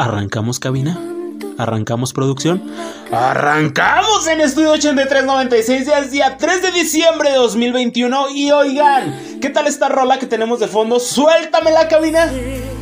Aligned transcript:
¿Arrancamos 0.00 0.58
cabina? 0.58 0.98
¿Arrancamos 1.58 2.14
producción? 2.14 2.62
¡Arrancamos 3.12 4.26
en 4.28 4.40
Estudio 4.40 4.70
8396! 4.70 5.86
Ya 5.86 5.98
es 5.98 6.10
día 6.10 6.38
3 6.38 6.62
de 6.62 6.70
diciembre 6.72 7.28
de 7.28 7.36
2021 7.36 8.30
y 8.34 8.50
oigan, 8.50 9.38
¿qué 9.42 9.50
tal 9.50 9.66
esta 9.66 9.90
rola 9.90 10.18
que 10.18 10.24
tenemos 10.24 10.58
de 10.58 10.68
fondo? 10.68 10.98
¡Suéltame 11.00 11.70
la 11.70 11.86
cabina! 11.86 12.32
Y. 12.32 12.80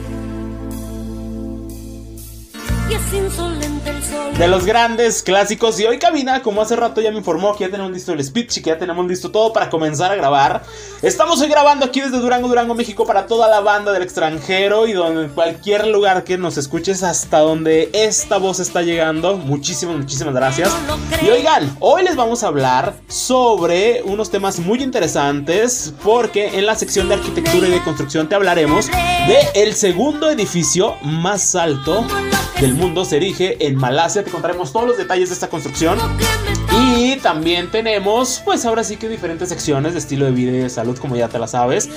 De 4.38 4.46
los 4.46 4.64
grandes 4.64 5.22
clásicos 5.22 5.80
y 5.80 5.84
hoy 5.84 5.98
cabina, 5.98 6.42
como 6.42 6.62
hace 6.62 6.76
rato 6.76 7.00
ya 7.00 7.10
me 7.10 7.18
informó 7.18 7.56
que 7.56 7.64
ya 7.64 7.70
tenemos 7.70 7.90
listo 7.90 8.12
el 8.12 8.22
speech 8.22 8.58
y 8.58 8.62
que 8.62 8.70
ya 8.70 8.78
tenemos 8.78 9.04
listo 9.06 9.32
todo 9.32 9.52
para 9.52 9.68
comenzar 9.68 10.12
a 10.12 10.14
grabar. 10.14 10.62
Estamos 11.02 11.40
hoy 11.40 11.48
grabando 11.48 11.84
aquí 11.84 12.00
desde 12.00 12.18
Durango, 12.18 12.46
Durango, 12.46 12.74
México 12.74 13.04
para 13.04 13.26
toda 13.26 13.48
la 13.48 13.60
banda 13.60 13.92
del 13.92 14.02
extranjero 14.02 14.86
y 14.86 14.92
donde 14.92 15.28
cualquier 15.28 15.88
lugar 15.88 16.22
que 16.22 16.38
nos 16.38 16.56
escuches 16.56 17.02
hasta 17.02 17.40
donde 17.40 17.90
esta 17.92 18.38
voz 18.38 18.60
está 18.60 18.82
llegando. 18.82 19.36
Muchísimas, 19.36 19.96
muchísimas 19.96 20.34
gracias. 20.34 20.72
Y 21.20 21.30
oigan, 21.30 21.76
hoy 21.80 22.04
les 22.04 22.14
vamos 22.14 22.44
a 22.44 22.46
hablar 22.46 22.94
sobre 23.08 24.02
unos 24.04 24.30
temas 24.30 24.60
muy 24.60 24.82
interesantes 24.82 25.92
porque 26.04 26.58
en 26.58 26.66
la 26.66 26.76
sección 26.76 27.08
de 27.08 27.14
arquitectura 27.14 27.66
y 27.66 27.72
de 27.72 27.82
construcción 27.82 28.28
te 28.28 28.36
hablaremos 28.36 28.86
de 28.86 29.38
el 29.62 29.74
segundo 29.74 30.30
edificio 30.30 30.94
más 31.02 31.56
alto 31.56 32.04
del 32.60 32.74
mundo 32.74 33.04
se 33.04 33.18
erige 33.18 33.66
en 33.66 33.76
Malasia. 33.76 33.97
Te 33.98 34.30
contaremos 34.30 34.72
todos 34.72 34.86
los 34.86 34.96
detalles 34.96 35.28
de 35.28 35.34
esta 35.34 35.48
construcción. 35.48 35.98
Y 36.94 37.16
también 37.16 37.68
tenemos, 37.68 38.40
pues 38.44 38.64
ahora 38.64 38.84
sí 38.84 38.96
que 38.96 39.08
diferentes 39.08 39.48
secciones 39.48 39.94
de 39.94 39.98
estilo 39.98 40.24
de 40.26 40.30
vida 40.30 40.52
y 40.52 40.58
de 40.60 40.70
salud, 40.70 40.96
como 40.98 41.16
ya 41.16 41.28
te 41.28 41.36
la 41.40 41.48
sabes. 41.48 41.90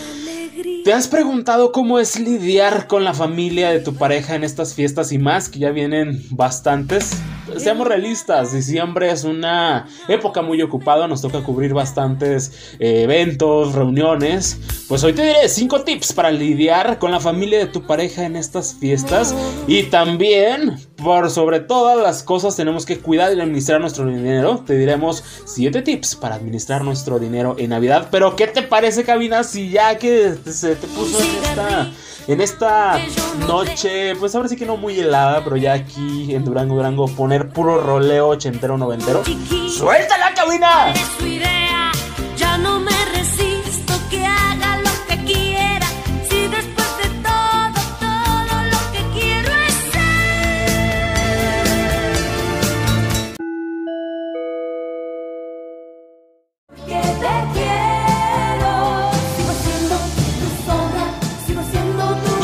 ¿Te 0.83 0.93
has 0.93 1.07
preguntado 1.07 1.71
cómo 1.71 1.99
es 1.99 2.19
lidiar 2.19 2.87
con 2.87 3.03
la 3.03 3.13
familia 3.13 3.69
de 3.69 3.81
tu 3.81 3.93
pareja 3.93 4.33
en 4.33 4.43
estas 4.43 4.73
fiestas 4.73 5.11
y 5.11 5.19
más, 5.19 5.47
que 5.47 5.59
ya 5.59 5.69
vienen 5.69 6.23
bastantes? 6.31 7.11
Seamos 7.57 7.87
realistas, 7.87 8.53
diciembre 8.53 9.11
es 9.11 9.23
una 9.23 9.87
época 10.07 10.41
muy 10.41 10.61
ocupada, 10.61 11.07
nos 11.07 11.21
toca 11.21 11.43
cubrir 11.43 11.73
bastantes 11.73 12.75
eh, 12.79 13.01
eventos, 13.03 13.73
reuniones. 13.73 14.59
Pues 14.87 15.03
hoy 15.03 15.13
te 15.13 15.23
diré 15.23 15.49
5 15.49 15.83
tips 15.83 16.13
para 16.13 16.31
lidiar 16.31 16.99
con 16.99 17.11
la 17.11 17.19
familia 17.19 17.59
de 17.59 17.65
tu 17.65 17.85
pareja 17.85 18.25
en 18.25 18.35
estas 18.35 18.75
fiestas. 18.75 19.35
Y 19.67 19.83
también, 19.83 20.77
por 20.97 21.29
sobre 21.29 21.59
todas 21.59 21.97
las 21.97 22.23
cosas, 22.23 22.55
tenemos 22.55 22.85
que 22.85 22.99
cuidar 22.99 23.35
y 23.35 23.39
administrar 23.39 23.81
nuestro 23.81 24.05
dinero. 24.05 24.63
Te 24.65 24.77
diremos 24.77 25.23
7 25.45 25.81
tips 25.81 26.15
para 26.15 26.35
administrar 26.35 26.83
nuestro 26.83 27.19
dinero 27.19 27.55
en 27.57 27.71
Navidad. 27.71 28.09
Pero, 28.11 28.35
¿qué 28.35 28.47
te 28.47 28.61
parece, 28.61 29.03
cabina? 29.03 29.43
Si 29.43 29.69
ya 29.69 29.97
que 29.97 30.35
se 30.45 30.75
te 30.75 30.87
puso 30.87 31.17
esta 31.43 31.91
en 32.27 32.41
esta 32.41 32.99
noche, 33.47 34.15
pues 34.15 34.35
ahora 34.35 34.47
sí 34.47 34.55
que 34.55 34.65
no 34.65 34.77
muy 34.77 34.99
helada, 34.99 35.43
pero 35.43 35.57
ya 35.57 35.73
aquí 35.73 36.33
en 36.33 36.45
Durango, 36.45 36.75
Durango, 36.75 37.07
poner 37.07 37.49
puro 37.49 37.79
roleo 37.79 38.29
ochentero, 38.29 38.77
noventero. 38.77 39.23
¡Suelta 39.69 40.17
la 40.17 40.33
cabina! 40.33 40.93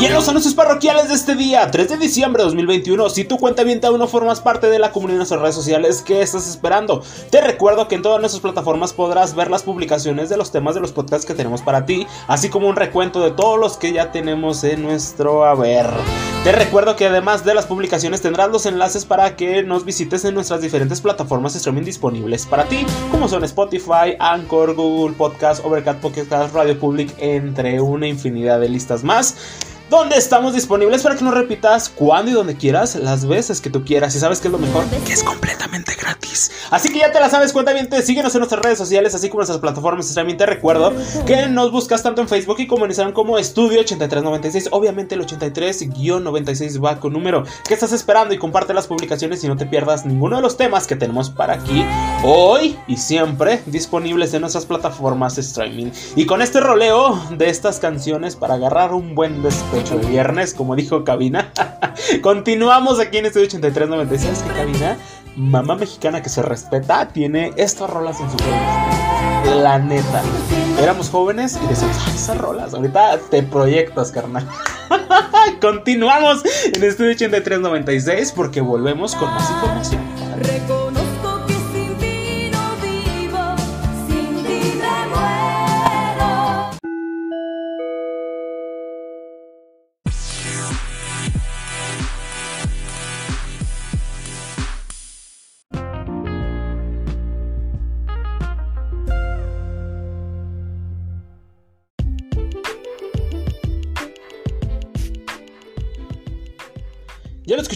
Y 0.00 0.04
en 0.04 0.12
los 0.12 0.28
anuncios 0.28 0.54
parroquiales 0.54 1.08
de 1.08 1.14
este 1.14 1.34
día, 1.34 1.68
3 1.72 1.88
de 1.88 1.96
diciembre 1.96 2.40
de 2.40 2.44
2021, 2.44 3.08
si 3.10 3.24
tu 3.24 3.36
cuenta 3.36 3.64
bien 3.64 3.84
aún 3.84 3.98
no 3.98 4.06
formas 4.06 4.40
parte 4.40 4.70
de 4.70 4.78
la 4.78 4.92
comunidad 4.92 5.14
de 5.14 5.18
nuestras 5.18 5.40
redes 5.40 5.56
sociales, 5.56 6.04
¿qué 6.06 6.22
estás 6.22 6.48
esperando? 6.48 7.02
Te 7.30 7.40
recuerdo 7.40 7.88
que 7.88 7.96
en 7.96 8.02
todas 8.02 8.20
nuestras 8.20 8.40
plataformas 8.40 8.92
podrás 8.92 9.34
ver 9.34 9.50
las 9.50 9.64
publicaciones 9.64 10.28
de 10.28 10.36
los 10.36 10.52
temas 10.52 10.76
de 10.76 10.80
los 10.80 10.92
podcasts 10.92 11.26
que 11.26 11.34
tenemos 11.34 11.62
para 11.62 11.84
ti, 11.84 12.06
así 12.28 12.48
como 12.48 12.68
un 12.68 12.76
recuento 12.76 13.20
de 13.20 13.32
todos 13.32 13.58
los 13.58 13.76
que 13.76 13.92
ya 13.92 14.12
tenemos 14.12 14.62
en 14.62 14.84
nuestro 14.84 15.44
haber. 15.44 15.88
Te 16.44 16.52
recuerdo 16.52 16.94
que 16.94 17.06
además 17.06 17.44
de 17.44 17.54
las 17.54 17.66
publicaciones 17.66 18.22
tendrás 18.22 18.50
los 18.50 18.66
enlaces 18.66 19.04
para 19.04 19.34
que 19.34 19.64
nos 19.64 19.84
visites 19.84 20.24
en 20.24 20.34
nuestras 20.34 20.60
diferentes 20.60 21.00
plataformas 21.00 21.54
de 21.54 21.58
streaming 21.58 21.82
disponibles 21.82 22.46
para 22.46 22.66
ti, 22.66 22.86
como 23.10 23.26
son 23.26 23.42
Spotify, 23.42 24.14
Anchor, 24.20 24.76
Google 24.76 25.16
Podcast, 25.16 25.64
Overcast, 25.64 26.00
Pocket 26.00 26.28
Radio 26.54 26.78
Public, 26.78 27.12
entre 27.18 27.80
una 27.80 28.06
infinidad 28.06 28.60
de 28.60 28.68
listas 28.68 29.02
más 29.02 29.34
donde 29.90 30.16
estamos 30.16 30.54
disponibles 30.54 31.02
para 31.02 31.16
que 31.16 31.24
nos 31.24 31.34
repitas 31.34 31.88
cuando 31.88 32.30
y 32.30 32.34
donde 32.34 32.56
quieras, 32.56 32.94
las 32.96 33.26
veces 33.26 33.60
que 33.60 33.70
tú 33.70 33.84
quieras. 33.84 34.14
Y 34.14 34.18
sabes 34.20 34.40
que 34.40 34.48
es 34.48 34.52
lo 34.52 34.58
mejor, 34.58 34.84
que 35.06 35.12
es 35.12 35.22
completamente 35.22 35.94
gratis. 36.00 36.50
Así 36.70 36.90
que 36.90 36.98
ya 36.98 37.12
te 37.12 37.20
la 37.20 37.30
sabes, 37.30 37.52
cuenta 37.52 37.72
bien, 37.72 37.88
síguenos 38.02 38.34
en 38.34 38.40
nuestras 38.40 38.62
redes 38.62 38.78
sociales, 38.78 39.14
así 39.14 39.28
como 39.28 39.42
en 39.42 39.48
nuestras 39.48 39.60
plataformas 39.60 40.06
de 40.06 40.10
streaming. 40.10 40.36
Te 40.36 40.46
recuerdo 40.46 40.92
que 41.26 41.46
nos 41.46 41.72
buscas 41.72 42.02
tanto 42.02 42.20
en 42.20 42.28
Facebook 42.28 42.56
y 42.58 42.66
como 42.66 42.84
en 42.84 42.90
Instagram 42.90 43.14
como 43.14 43.38
Estudio 43.38 43.80
8396. 43.80 44.68
Obviamente 44.72 45.14
el 45.14 45.26
83-96 45.26 46.84
va 46.84 47.00
con 47.00 47.12
número. 47.12 47.44
¿Qué 47.66 47.74
estás 47.74 47.92
esperando? 47.92 48.34
Y 48.34 48.38
comparte 48.38 48.74
las 48.74 48.86
publicaciones 48.86 49.42
y 49.44 49.48
no 49.48 49.56
te 49.56 49.66
pierdas 49.66 50.04
ninguno 50.04 50.36
de 50.36 50.42
los 50.42 50.56
temas 50.56 50.86
que 50.86 50.96
tenemos 50.96 51.30
para 51.30 51.54
aquí 51.54 51.84
hoy 52.22 52.78
y 52.86 52.96
siempre 52.96 53.62
disponibles 53.66 54.34
en 54.34 54.42
nuestras 54.42 54.66
plataformas 54.66 55.36
de 55.36 55.42
streaming. 55.42 55.90
Y 56.16 56.26
con 56.26 56.42
este 56.42 56.60
roleo 56.60 57.20
de 57.30 57.48
estas 57.48 57.78
canciones 57.78 58.36
para 58.36 58.54
agarrar 58.54 58.92
un 58.92 59.14
buen 59.14 59.42
despecho 59.78 59.98
de 59.98 60.06
viernes, 60.10 60.54
como 60.54 60.74
dijo 60.74 61.04
Cabina, 61.04 61.52
continuamos 62.22 62.98
aquí 63.00 63.18
en 63.18 63.26
Estudio 63.26 63.46
8396. 63.46 64.42
que 64.42 64.58
Cabina, 64.58 64.96
mamá 65.36 65.76
mexicana 65.76 66.22
que 66.22 66.28
se 66.28 66.42
respeta, 66.42 67.08
tiene 67.08 67.52
estas 67.56 67.88
rolas 67.88 68.20
en 68.20 68.30
su 68.30 68.36
playlist. 68.36 69.62
La 69.62 69.78
neta. 69.78 70.22
Éramos 70.82 71.10
jóvenes 71.10 71.58
y 71.62 71.66
decíamos, 71.68 71.96
"Ay, 72.06 72.14
esas 72.14 72.38
rolas. 72.38 72.74
Ahorita 72.74 73.18
te 73.30 73.42
proyectas, 73.42 74.10
carnal. 74.10 74.46
Continuamos 75.60 76.42
en 76.64 76.82
Estudio 76.82 77.12
8396 77.12 78.32
porque 78.32 78.60
volvemos 78.60 79.14
con 79.14 79.32
más 79.32 79.48
información. 79.50 80.77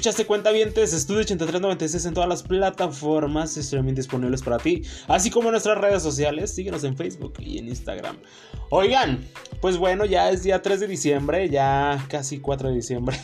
Escuchaste, 0.02 0.26
cuenta 0.26 0.50
vientes, 0.50 0.92
Estudio 0.92 1.20
8396 1.20 2.06
en 2.06 2.14
todas 2.14 2.28
las 2.28 2.42
plataformas 2.42 3.56
streaming 3.56 3.94
disponibles 3.94 4.42
para 4.42 4.58
ti, 4.58 4.82
así 5.06 5.30
como 5.30 5.48
nuestras 5.52 5.78
redes 5.78 6.02
sociales. 6.02 6.52
Síguenos 6.52 6.82
en 6.82 6.96
Facebook 6.96 7.34
y 7.38 7.58
en 7.58 7.68
Instagram. 7.68 8.16
Oigan, 8.70 9.24
pues 9.60 9.76
bueno, 9.76 10.04
ya 10.04 10.30
es 10.30 10.42
día 10.42 10.60
3 10.60 10.80
de 10.80 10.88
diciembre, 10.88 11.48
ya 11.48 12.04
casi 12.08 12.40
4 12.40 12.70
de 12.70 12.74
diciembre. 12.74 13.16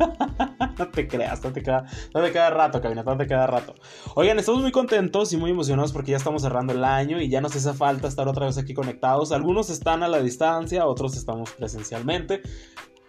no 0.76 0.88
te 0.88 1.06
creas, 1.06 1.40
no 1.44 1.52
te 1.52 1.62
queda, 1.62 1.86
no 2.12 2.50
rato, 2.50 2.80
cabina, 2.80 3.04
no 3.04 3.16
te 3.16 3.28
queda 3.28 3.46
rato. 3.46 3.76
Oigan, 4.16 4.36
estamos 4.40 4.60
muy 4.60 4.72
contentos 4.72 5.32
y 5.32 5.36
muy 5.36 5.52
emocionados 5.52 5.92
porque 5.92 6.10
ya 6.10 6.16
estamos 6.16 6.42
cerrando 6.42 6.72
el 6.72 6.82
año 6.82 7.20
y 7.20 7.28
ya 7.28 7.40
nos 7.42 7.54
hace 7.54 7.72
falta 7.74 8.08
estar 8.08 8.26
otra 8.26 8.46
vez 8.46 8.58
aquí 8.58 8.74
conectados. 8.74 9.30
Algunos 9.30 9.70
están 9.70 10.02
a 10.02 10.08
la 10.08 10.20
distancia, 10.20 10.84
otros 10.84 11.16
estamos 11.16 11.52
presencialmente. 11.52 12.42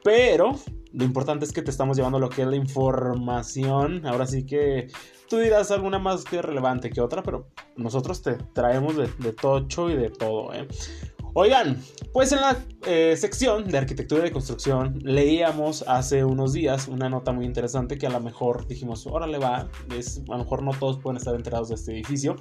Pero 0.04 0.60
lo 0.96 1.04
importante 1.04 1.44
es 1.44 1.52
que 1.52 1.62
te 1.62 1.72
estamos 1.72 1.98
llevando 1.98 2.20
lo 2.20 2.30
que 2.30 2.44
es 2.44 2.48
la 2.48 2.56
información. 2.56 4.06
Ahora 4.06 4.26
sí 4.26 4.46
que 4.46 4.88
tú 5.30 5.38
dirás 5.38 5.70
alguna 5.72 6.00
más 6.00 6.24
que 6.24 6.42
relevante 6.42 6.90
que 6.90 7.02
otra, 7.02 7.22
pero 7.22 7.50
nosotros 7.76 8.22
te 8.22 8.36
traemos 8.54 8.96
de, 8.96 9.10
de 9.20 9.34
tocho 9.34 9.90
y 9.90 9.96
de 9.96 10.10
todo, 10.10 10.54
¿eh? 10.54 10.68
Oigan, 11.38 11.84
pues 12.14 12.32
en 12.32 12.40
la 12.40 12.58
eh, 12.86 13.14
sección 13.18 13.68
de 13.68 13.78
arquitectura 13.78 14.26
y 14.26 14.32
construcción 14.32 15.02
leíamos 15.04 15.84
hace 15.86 16.24
unos 16.24 16.54
días 16.54 16.88
una 16.88 17.10
nota 17.10 17.34
muy 17.34 17.44
interesante 17.46 17.98
que 17.98 18.08
a 18.08 18.10
lo 18.10 18.22
mejor 18.22 18.68
dijimos, 18.68 19.06
órale 19.06 19.38
va, 19.38 19.68
es, 19.94 20.22
a 20.30 20.32
lo 20.32 20.38
mejor 20.38 20.64
no 20.64 20.72
todos 20.72 20.98
pueden 20.98 21.18
estar 21.18 21.36
enterados 21.36 21.68
de 21.68 21.76
este 21.76 21.92
edificio, 21.92 22.38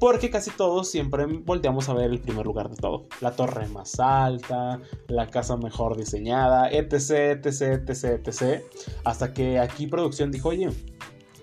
porque 0.00 0.30
casi 0.30 0.50
todos 0.50 0.90
siempre 0.90 1.26
volteamos 1.26 1.90
a 1.90 1.92
ver 1.92 2.10
el 2.10 2.22
primer 2.22 2.46
lugar 2.46 2.70
de 2.70 2.76
todo, 2.76 3.06
la 3.20 3.32
torre 3.32 3.68
más 3.68 4.00
alta, 4.00 4.80
la 5.08 5.26
casa 5.26 5.58
mejor 5.58 5.98
diseñada, 5.98 6.70
etc, 6.70 7.44
etc, 7.44 7.86
etc, 7.86 8.26
etc, 8.26 8.62
hasta 9.04 9.34
que 9.34 9.58
aquí 9.58 9.88
producción 9.88 10.30
dijo, 10.30 10.48
oye, 10.48 10.70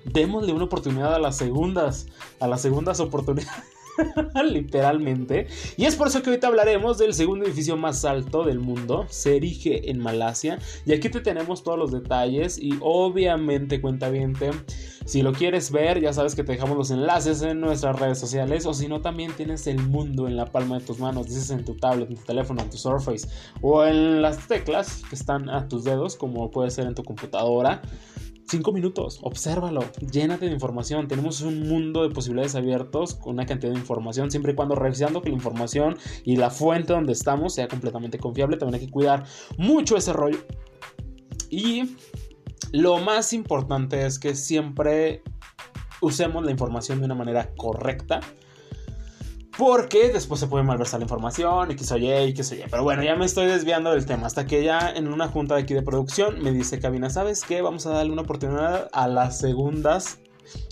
démosle 0.05 0.53
una 0.53 0.63
oportunidad 0.63 1.13
a 1.13 1.19
las 1.19 1.37
segundas, 1.37 2.07
a 2.39 2.47
las 2.47 2.63
segundas 2.63 2.99
oportunidades. 2.99 3.74
literalmente. 4.43 5.47
Y 5.77 5.85
es 5.85 5.95
por 5.95 6.07
eso 6.07 6.21
que 6.21 6.29
ahorita 6.29 6.47
hablaremos 6.47 6.97
del 6.97 7.13
segundo 7.13 7.45
edificio 7.45 7.77
más 7.77 8.05
alto 8.05 8.43
del 8.43 8.59
mundo. 8.59 9.05
Se 9.09 9.37
erige 9.37 9.89
en 9.89 9.99
Malasia. 9.99 10.59
Y 10.85 10.93
aquí 10.93 11.09
te 11.09 11.21
tenemos 11.21 11.63
todos 11.63 11.77
los 11.77 11.91
detalles. 11.91 12.57
Y 12.57 12.77
obviamente, 12.81 13.81
cuenta 13.81 14.09
bien. 14.09 14.35
Si 15.05 15.21
lo 15.21 15.33
quieres 15.33 15.71
ver, 15.71 16.01
ya 16.01 16.13
sabes 16.13 16.35
que 16.35 16.43
te 16.43 16.53
dejamos 16.53 16.77
los 16.77 16.91
enlaces 16.91 17.41
en 17.41 17.61
nuestras 17.61 17.99
redes 17.99 18.19
sociales. 18.19 18.65
O 18.65 18.73
si 18.73 18.87
no, 18.87 19.01
también 19.01 19.31
tienes 19.33 19.67
el 19.67 19.79
mundo 19.79 20.27
en 20.27 20.35
la 20.35 20.45
palma 20.45 20.79
de 20.79 20.85
tus 20.85 20.99
manos. 20.99 21.27
Dices 21.27 21.51
en 21.51 21.63
tu 21.63 21.75
tablet, 21.75 22.09
en 22.09 22.17
tu 22.17 22.23
teléfono, 22.23 22.61
en 22.61 22.69
tu 22.69 22.77
Surface. 22.77 23.27
O 23.61 23.85
en 23.85 24.21
las 24.21 24.47
teclas 24.47 25.03
que 25.09 25.15
están 25.15 25.49
a 25.49 25.67
tus 25.67 25.83
dedos, 25.83 26.15
como 26.15 26.49
puede 26.51 26.71
ser 26.71 26.87
en 26.87 26.95
tu 26.95 27.03
computadora. 27.03 27.81
5 28.55 28.71
minutos, 28.71 29.19
obsérvalo, 29.21 29.83
llénate 30.09 30.45
de 30.45 30.53
información. 30.53 31.09
Tenemos 31.09 31.41
un 31.41 31.67
mundo 31.67 32.07
de 32.07 32.15
posibilidades 32.15 32.55
abiertos 32.55 33.15
con 33.15 33.33
una 33.33 33.45
cantidad 33.45 33.73
de 33.73 33.77
información, 33.77 34.31
siempre 34.31 34.53
y 34.53 34.55
cuando 34.55 34.75
revisando 34.75 35.21
que 35.21 35.27
la 35.27 35.35
información 35.35 35.97
y 36.23 36.37
la 36.37 36.49
fuente 36.49 36.93
donde 36.93 37.11
estamos 37.11 37.53
sea 37.53 37.67
completamente 37.67 38.17
confiable. 38.17 38.55
También 38.55 38.79
hay 38.79 38.87
que 38.87 38.91
cuidar 38.93 39.25
mucho 39.57 39.97
ese 39.97 40.13
rollo. 40.13 40.37
Y 41.49 41.97
lo 42.71 42.99
más 42.99 43.33
importante 43.33 44.05
es 44.05 44.19
que 44.19 44.35
siempre 44.35 45.21
usemos 45.99 46.45
la 46.45 46.51
información 46.51 46.99
de 46.99 47.05
una 47.05 47.15
manera 47.15 47.53
correcta 47.57 48.21
porque 49.57 50.09
después 50.09 50.39
se 50.39 50.47
puede 50.47 50.63
malversar 50.63 50.99
la 50.99 51.05
información 51.05 51.71
y 51.71 51.75
que 51.75 51.83
soy 51.83 52.09
y 52.09 52.33
que 52.33 52.43
soy 52.43 52.63
Pero 52.69 52.83
bueno, 52.83 53.03
ya 53.03 53.15
me 53.15 53.25
estoy 53.25 53.47
desviando 53.47 53.91
del 53.91 54.05
tema. 54.05 54.27
Hasta 54.27 54.45
que 54.45 54.63
ya 54.63 54.91
en 54.95 55.07
una 55.07 55.27
junta 55.27 55.55
de 55.55 55.61
aquí 55.61 55.73
de 55.73 55.81
producción 55.81 56.41
me 56.43 56.51
dice 56.51 56.79
Cabina, 56.79 57.09
¿sabes 57.09 57.43
qué? 57.43 57.61
Vamos 57.61 57.85
a 57.85 57.91
darle 57.91 58.11
una 58.11 58.23
oportunidad 58.23 58.89
a 58.91 59.07
las 59.07 59.39
segundas 59.39 60.19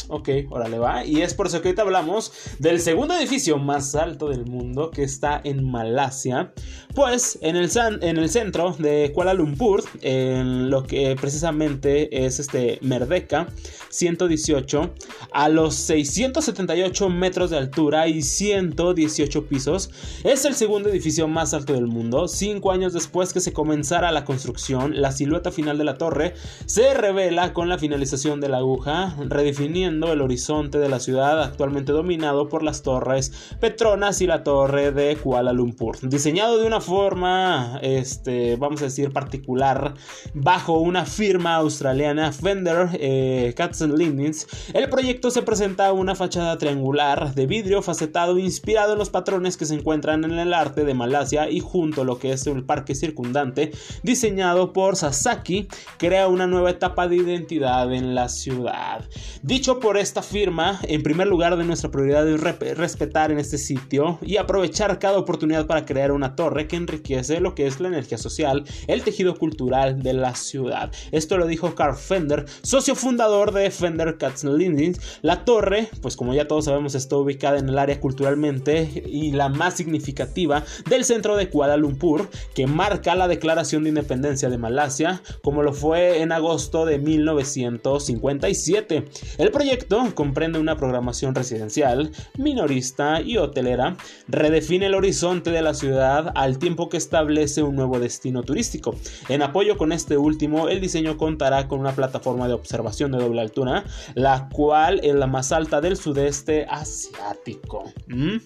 Ok, 0.09 0.29
órale 0.49 0.77
va. 0.79 1.05
Y 1.05 1.21
es 1.21 1.33
por 1.33 1.47
eso 1.47 1.61
que 1.61 1.69
ahorita 1.69 1.81
hablamos 1.81 2.31
del 2.59 2.79
segundo 2.79 3.15
edificio 3.15 3.57
más 3.57 3.95
alto 3.95 4.29
del 4.29 4.45
mundo 4.45 4.91
que 4.91 5.03
está 5.03 5.39
en 5.43 5.63
Malasia. 5.69 6.53
Pues 6.93 7.39
en 7.41 7.55
el, 7.55 7.69
en 8.01 8.17
el 8.17 8.29
centro 8.29 8.75
de 8.77 9.11
Kuala 9.13 9.33
Lumpur, 9.33 9.83
en 10.01 10.69
lo 10.69 10.83
que 10.83 11.15
precisamente 11.19 12.25
es 12.25 12.39
este 12.39 12.77
Merdeka 12.81 13.47
118, 13.89 14.93
a 15.31 15.49
los 15.49 15.75
678 15.75 17.09
metros 17.09 17.49
de 17.49 17.57
altura 17.57 18.07
y 18.07 18.21
118 18.21 19.47
pisos, 19.47 19.89
es 20.23 20.45
el 20.45 20.55
segundo 20.55 20.89
edificio 20.89 21.27
más 21.27 21.53
alto 21.53 21.73
del 21.73 21.87
mundo. 21.87 22.27
Cinco 22.27 22.71
años 22.71 22.93
después 22.93 23.33
que 23.33 23.39
se 23.39 23.53
comenzara 23.53 24.11
la 24.11 24.25
construcción, 24.25 25.01
la 25.01 25.11
silueta 25.11 25.51
final 25.51 25.77
de 25.77 25.83
la 25.83 25.97
torre 25.97 26.33
se 26.65 26.93
revela 26.93 27.53
con 27.53 27.69
la 27.69 27.77
finalización 27.77 28.39
de 28.39 28.49
la 28.49 28.57
aguja, 28.57 29.15
el 29.63 30.21
horizonte 30.21 30.77
de 30.77 30.89
la 30.89 31.00
ciudad 31.00 31.42
actualmente 31.42 31.94
dominado 31.94 32.50
por 32.50 32.63
las 32.63 32.83
torres 32.83 33.31
Petronas 33.62 34.19
y 34.21 34.27
la 34.27 34.44
torre 34.44 34.92
de 34.92 35.15
Kuala 35.15 35.54
Lumpur. 35.54 35.98
Diseñado 36.01 36.60
de 36.60 36.68
una 36.68 36.81
forma, 36.81 37.80
este, 37.81 38.57
vamos 38.57 38.81
a 38.81 38.86
decir, 38.86 39.13
particular, 39.13 39.94
bajo 40.33 40.80
una 40.80 41.06
firma 41.06 41.56
australiana 41.56 42.33
Fender 42.33 42.89
eh, 42.94 43.56
Lindens, 43.95 44.48
el 44.74 44.89
proyecto 44.89 45.31
se 45.31 45.44
presenta 45.44 45.94
una 45.94 46.15
fachada 46.15 46.57
triangular 46.57 47.33
de 47.33 47.48
vidrio 47.48 47.81
facetado 47.81 48.38
inspirado 48.38 48.94
en 48.94 49.00
los 49.00 49.10
patrones 49.10 49.56
que 49.56 49.65
se 49.65 49.75
encuentran 49.75 50.25
en 50.25 50.39
el 50.39 50.54
arte 50.54 50.83
de 50.83 50.94
Malasia 50.94 51.50
y 51.50 51.62
junto 51.62 52.01
a 52.01 52.06
lo 52.06 52.19
que 52.19 52.33
es 52.33 52.45
el 52.48 52.65
parque 52.65 52.95
circundante, 52.95 53.71
diseñado 54.04 54.74
por 54.74 54.98
Sasaki, 54.98 55.69
crea 55.98 56.27
una 56.27 56.48
nueva 56.48 56.71
etapa 56.71 57.07
de 57.07 57.15
identidad 57.15 57.94
en 57.94 58.13
la 58.13 58.27
ciudad. 58.27 59.06
Dicho 59.53 59.79
por 59.79 59.97
esta 59.97 60.23
firma, 60.23 60.79
en 60.81 61.03
primer 61.03 61.27
lugar 61.27 61.55
de 61.57 61.63
nuestra 61.63 61.91
prioridad 61.91 62.27
es 62.27 62.41
respetar 62.41 63.31
en 63.31 63.38
este 63.38 63.59
sitio 63.59 64.17
y 64.23 64.38
aprovechar 64.38 64.97
cada 64.97 65.19
oportunidad 65.19 65.67
para 65.67 65.85
crear 65.85 66.11
una 66.11 66.35
torre 66.35 66.67
que 66.67 66.75
enriquece 66.75 67.39
lo 67.39 67.53
que 67.53 67.67
es 67.67 67.79
la 67.79 67.89
energía 67.89 68.17
social, 68.17 68.63
el 68.88 69.03
tejido 69.03 69.35
cultural 69.35 70.01
de 70.01 70.13
la 70.13 70.33
ciudad. 70.33 70.91
Esto 71.11 71.38
lo 71.38 71.45
dijo 71.45 71.75
Carl 71.75 71.95
Fender, 71.95 72.45
socio 72.63 72.95
fundador 72.95 73.53
de 73.53 73.69
Fender 73.69 74.17
Lindens. 74.44 75.19
La 75.21 75.45
torre, 75.45 75.88
pues 76.01 76.17
como 76.17 76.33
ya 76.33 76.47
todos 76.47 76.65
sabemos, 76.65 76.95
está 76.95 77.15
ubicada 77.17 77.59
en 77.59 77.69
el 77.69 77.77
área 77.77 78.00
culturalmente 78.00 79.03
y 79.05 79.33
la 79.33 79.50
más 79.50 79.75
significativa 79.75 80.63
del 80.89 81.05
centro 81.05 81.35
de 81.35 81.51
Kuala 81.51 81.77
Lumpur, 81.77 82.27
que 82.55 82.65
marca 82.65 83.13
la 83.13 83.27
declaración 83.27 83.83
de 83.83 83.89
independencia 83.89 84.50
de 84.50 84.57
Malasia, 84.57 85.21
como 85.44 85.61
lo 85.61 85.73
fue 85.73 86.23
en 86.23 86.31
agosto 86.31 86.88
de 86.88 86.97
1957. 86.97 89.05
El 89.43 89.51
proyecto 89.51 90.01
comprende 90.15 90.57
una 90.57 90.77
programación 90.77 91.35
residencial, 91.35 92.13
minorista 92.37 93.19
y 93.19 93.35
hotelera, 93.35 93.97
redefine 94.29 94.85
el 94.85 94.95
horizonte 94.95 95.51
de 95.51 95.61
la 95.61 95.73
ciudad 95.73 96.31
al 96.35 96.59
tiempo 96.59 96.87
que 96.87 96.95
establece 96.95 97.61
un 97.61 97.75
nuevo 97.75 97.99
destino 97.99 98.43
turístico. 98.43 98.95
En 99.27 99.41
apoyo 99.41 99.77
con 99.77 99.91
este 99.91 100.15
último, 100.15 100.69
el 100.69 100.79
diseño 100.79 101.17
contará 101.17 101.67
con 101.67 101.81
una 101.81 101.91
plataforma 101.91 102.47
de 102.47 102.53
observación 102.53 103.11
de 103.11 103.17
doble 103.17 103.41
altura, 103.41 103.83
la 104.15 104.47
cual 104.47 105.01
es 105.03 105.13
la 105.13 105.27
más 105.27 105.51
alta 105.51 105.81
del 105.81 105.97
sudeste 105.97 106.65
asiático. 106.69 107.91
¿Mm? 108.07 108.37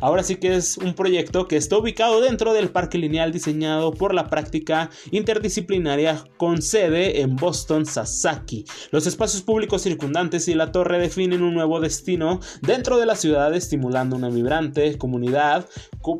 Ahora 0.00 0.22
sí 0.22 0.36
que 0.36 0.54
es 0.54 0.78
un 0.78 0.94
proyecto 0.94 1.48
que 1.48 1.56
está 1.56 1.76
ubicado 1.76 2.20
dentro 2.20 2.52
del 2.52 2.68
parque 2.68 2.98
lineal 2.98 3.32
diseñado 3.32 3.92
por 3.92 4.14
la 4.14 4.28
práctica 4.28 4.90
interdisciplinaria 5.10 6.22
con 6.36 6.62
sede 6.62 7.22
en 7.22 7.34
Boston, 7.34 7.84
Sasaki. 7.84 8.64
Los 8.92 9.08
espacios 9.08 9.42
públicos 9.42 9.82
circundantes 9.82 10.35
y 10.48 10.54
la 10.54 10.72
torre 10.72 10.98
definen 10.98 11.42
un 11.42 11.54
nuevo 11.54 11.80
destino 11.80 12.40
dentro 12.60 12.98
de 12.98 13.06
la 13.06 13.16
ciudad, 13.16 13.54
estimulando 13.54 14.16
una 14.16 14.28
vibrante 14.28 14.98
comunidad, 14.98 15.66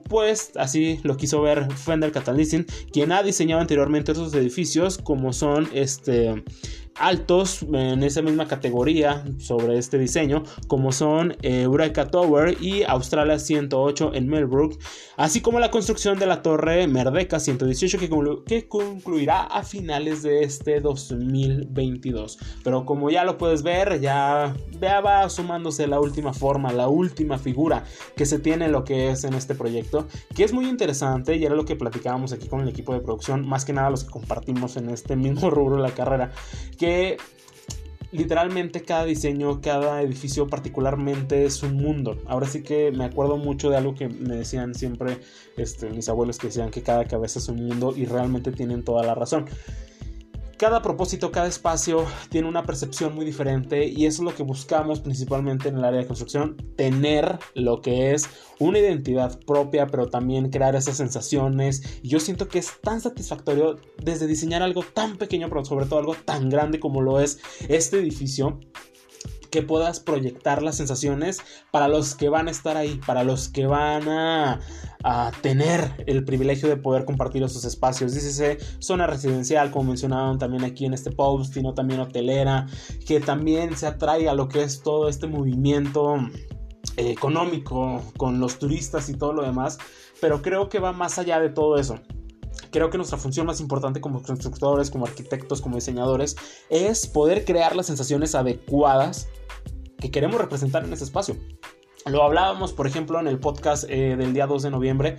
pues 0.08 0.52
así 0.56 1.00
lo 1.02 1.16
quiso 1.16 1.42
ver 1.42 1.70
Fender 1.72 2.12
Catalysin, 2.12 2.66
quien 2.92 3.12
ha 3.12 3.22
diseñado 3.22 3.60
anteriormente 3.60 4.12
esos 4.12 4.34
edificios 4.34 4.98
como 4.98 5.32
son 5.32 5.68
este 5.72 6.42
altos 6.98 7.62
en 7.62 8.02
esa 8.02 8.22
misma 8.22 8.46
categoría 8.46 9.24
sobre 9.38 9.78
este 9.78 9.98
diseño, 9.98 10.42
como 10.68 10.92
son 10.92 11.32
eh, 11.42 11.62
Eureka 11.62 12.08
Tower 12.08 12.56
y 12.60 12.82
Australia 12.84 13.38
108 13.38 14.12
en 14.14 14.28
Melbourne, 14.28 14.76
así 15.16 15.40
como 15.40 15.60
la 15.60 15.70
construcción 15.70 16.18
de 16.18 16.26
la 16.26 16.42
torre 16.42 16.86
Merdeka 16.86 17.40
118 17.40 17.98
que, 17.98 18.10
que 18.46 18.68
concluirá 18.68 19.42
a 19.42 19.62
finales 19.62 20.22
de 20.22 20.42
este 20.42 20.80
2022. 20.80 22.38
Pero 22.64 22.84
como 22.84 23.10
ya 23.10 23.24
lo 23.24 23.38
puedes 23.38 23.62
ver, 23.62 24.00
ya, 24.00 24.54
ya 24.80 25.00
va 25.00 25.28
sumándose 25.28 25.86
la 25.86 26.00
última 26.00 26.32
forma, 26.32 26.72
la 26.72 26.88
última 26.88 27.38
figura 27.38 27.84
que 28.16 28.26
se 28.26 28.38
tiene 28.38 28.68
lo 28.68 28.84
que 28.84 29.10
es 29.10 29.24
en 29.24 29.34
este 29.34 29.54
proyecto, 29.54 30.06
que 30.34 30.44
es 30.44 30.52
muy 30.52 30.68
interesante 30.68 31.36
y 31.36 31.44
era 31.44 31.54
lo 31.54 31.64
que 31.64 31.76
platicábamos 31.76 32.32
aquí 32.32 32.48
con 32.48 32.60
el 32.60 32.68
equipo 32.68 32.92
de 32.92 33.00
producción, 33.00 33.46
más 33.46 33.64
que 33.64 33.72
nada 33.72 33.90
los 33.90 34.04
que 34.04 34.10
compartimos 34.10 34.76
en 34.76 34.90
este 34.90 35.16
mismo 35.16 35.50
rubro 35.56 35.76
de 35.76 35.82
la 35.82 35.94
carrera, 35.94 36.32
literalmente 38.12 38.82
cada 38.82 39.04
diseño, 39.04 39.60
cada 39.60 40.02
edificio 40.02 40.46
particularmente 40.46 41.44
es 41.44 41.62
un 41.62 41.76
mundo. 41.76 42.18
Ahora 42.26 42.46
sí 42.46 42.62
que 42.62 42.90
me 42.92 43.04
acuerdo 43.04 43.36
mucho 43.36 43.70
de 43.70 43.76
algo 43.76 43.94
que 43.94 44.08
me 44.08 44.36
decían 44.36 44.74
siempre 44.74 45.18
este, 45.56 45.90
mis 45.90 46.08
abuelos 46.08 46.38
que 46.38 46.48
decían 46.48 46.70
que 46.70 46.82
cada 46.82 47.04
cabeza 47.04 47.38
es 47.38 47.48
un 47.48 47.66
mundo 47.66 47.94
y 47.96 48.06
realmente 48.06 48.52
tienen 48.52 48.84
toda 48.84 49.04
la 49.04 49.14
razón 49.14 49.46
cada 50.56 50.80
propósito, 50.80 51.30
cada 51.30 51.48
espacio 51.48 52.06
tiene 52.30 52.48
una 52.48 52.64
percepción 52.64 53.14
muy 53.14 53.24
diferente 53.24 53.86
y 53.86 54.06
eso 54.06 54.22
es 54.22 54.24
lo 54.24 54.34
que 54.34 54.42
buscamos 54.42 55.00
principalmente 55.00 55.68
en 55.68 55.76
el 55.76 55.84
área 55.84 56.00
de 56.00 56.06
construcción, 56.06 56.56
tener 56.76 57.38
lo 57.54 57.80
que 57.82 58.14
es 58.14 58.28
una 58.58 58.78
identidad 58.78 59.38
propia, 59.40 59.86
pero 59.86 60.08
también 60.08 60.50
crear 60.50 60.74
esas 60.74 60.96
sensaciones. 60.96 62.00
Y 62.02 62.08
yo 62.08 62.20
siento 62.20 62.48
que 62.48 62.58
es 62.58 62.80
tan 62.80 63.00
satisfactorio 63.00 63.76
desde 64.02 64.26
diseñar 64.26 64.62
algo 64.62 64.82
tan 64.82 65.18
pequeño, 65.18 65.48
pero 65.48 65.64
sobre 65.64 65.86
todo 65.86 65.98
algo 65.98 66.14
tan 66.14 66.48
grande 66.48 66.80
como 66.80 67.02
lo 67.02 67.20
es 67.20 67.38
este 67.68 67.98
edificio 67.98 68.58
que 69.50 69.62
puedas 69.62 70.00
proyectar 70.00 70.62
las 70.62 70.76
sensaciones 70.76 71.40
para 71.70 71.88
los 71.88 72.14
que 72.14 72.28
van 72.28 72.48
a 72.48 72.50
estar 72.50 72.76
ahí, 72.76 73.00
para 73.06 73.24
los 73.24 73.48
que 73.48 73.66
van 73.66 74.08
a, 74.08 74.60
tener 75.40 76.04
el 76.08 76.24
privilegio 76.24 76.68
de 76.68 76.76
poder 76.76 77.04
compartir 77.04 77.40
esos 77.44 77.64
espacios. 77.64 78.12
Dícese 78.12 78.58
zona 78.80 79.06
residencial, 79.06 79.70
como 79.70 79.90
mencionaban 79.90 80.36
también 80.36 80.64
aquí 80.64 80.84
en 80.84 80.94
este 80.94 81.12
post, 81.12 81.54
sino 81.54 81.74
también 81.74 82.00
hotelera, 82.00 82.66
que 83.06 83.20
también 83.20 83.76
se 83.76 83.86
atrae 83.86 84.28
a 84.28 84.34
lo 84.34 84.48
que 84.48 84.64
es 84.64 84.82
todo 84.82 85.08
este 85.08 85.28
movimiento 85.28 86.16
eh, 86.96 87.12
económico 87.12 88.02
con 88.16 88.40
los 88.40 88.58
turistas 88.58 89.08
y 89.08 89.14
todo 89.14 89.32
lo 89.32 89.42
demás, 89.42 89.78
pero 90.20 90.42
creo 90.42 90.68
que 90.68 90.80
va 90.80 90.92
más 90.92 91.20
allá 91.20 91.38
de 91.38 91.50
todo 91.50 91.78
eso 91.78 92.00
creo 92.76 92.90
que 92.90 92.98
nuestra 92.98 93.16
función 93.16 93.46
más 93.46 93.58
importante 93.62 94.02
como 94.02 94.22
constructores, 94.22 94.90
como 94.90 95.06
arquitectos, 95.06 95.62
como 95.62 95.76
diseñadores, 95.76 96.36
es 96.68 97.06
poder 97.06 97.46
crear 97.46 97.74
las 97.74 97.86
sensaciones 97.86 98.34
adecuadas 98.34 99.28
que 99.98 100.10
queremos 100.10 100.38
representar 100.38 100.84
en 100.84 100.92
ese 100.92 101.04
espacio. 101.04 101.38
Lo 102.04 102.22
hablábamos, 102.22 102.74
por 102.74 102.86
ejemplo, 102.86 103.18
en 103.18 103.28
el 103.28 103.38
podcast 103.38 103.84
eh, 103.88 104.16
del 104.16 104.34
día 104.34 104.46
2 104.46 104.64
de 104.64 104.70
noviembre, 104.70 105.16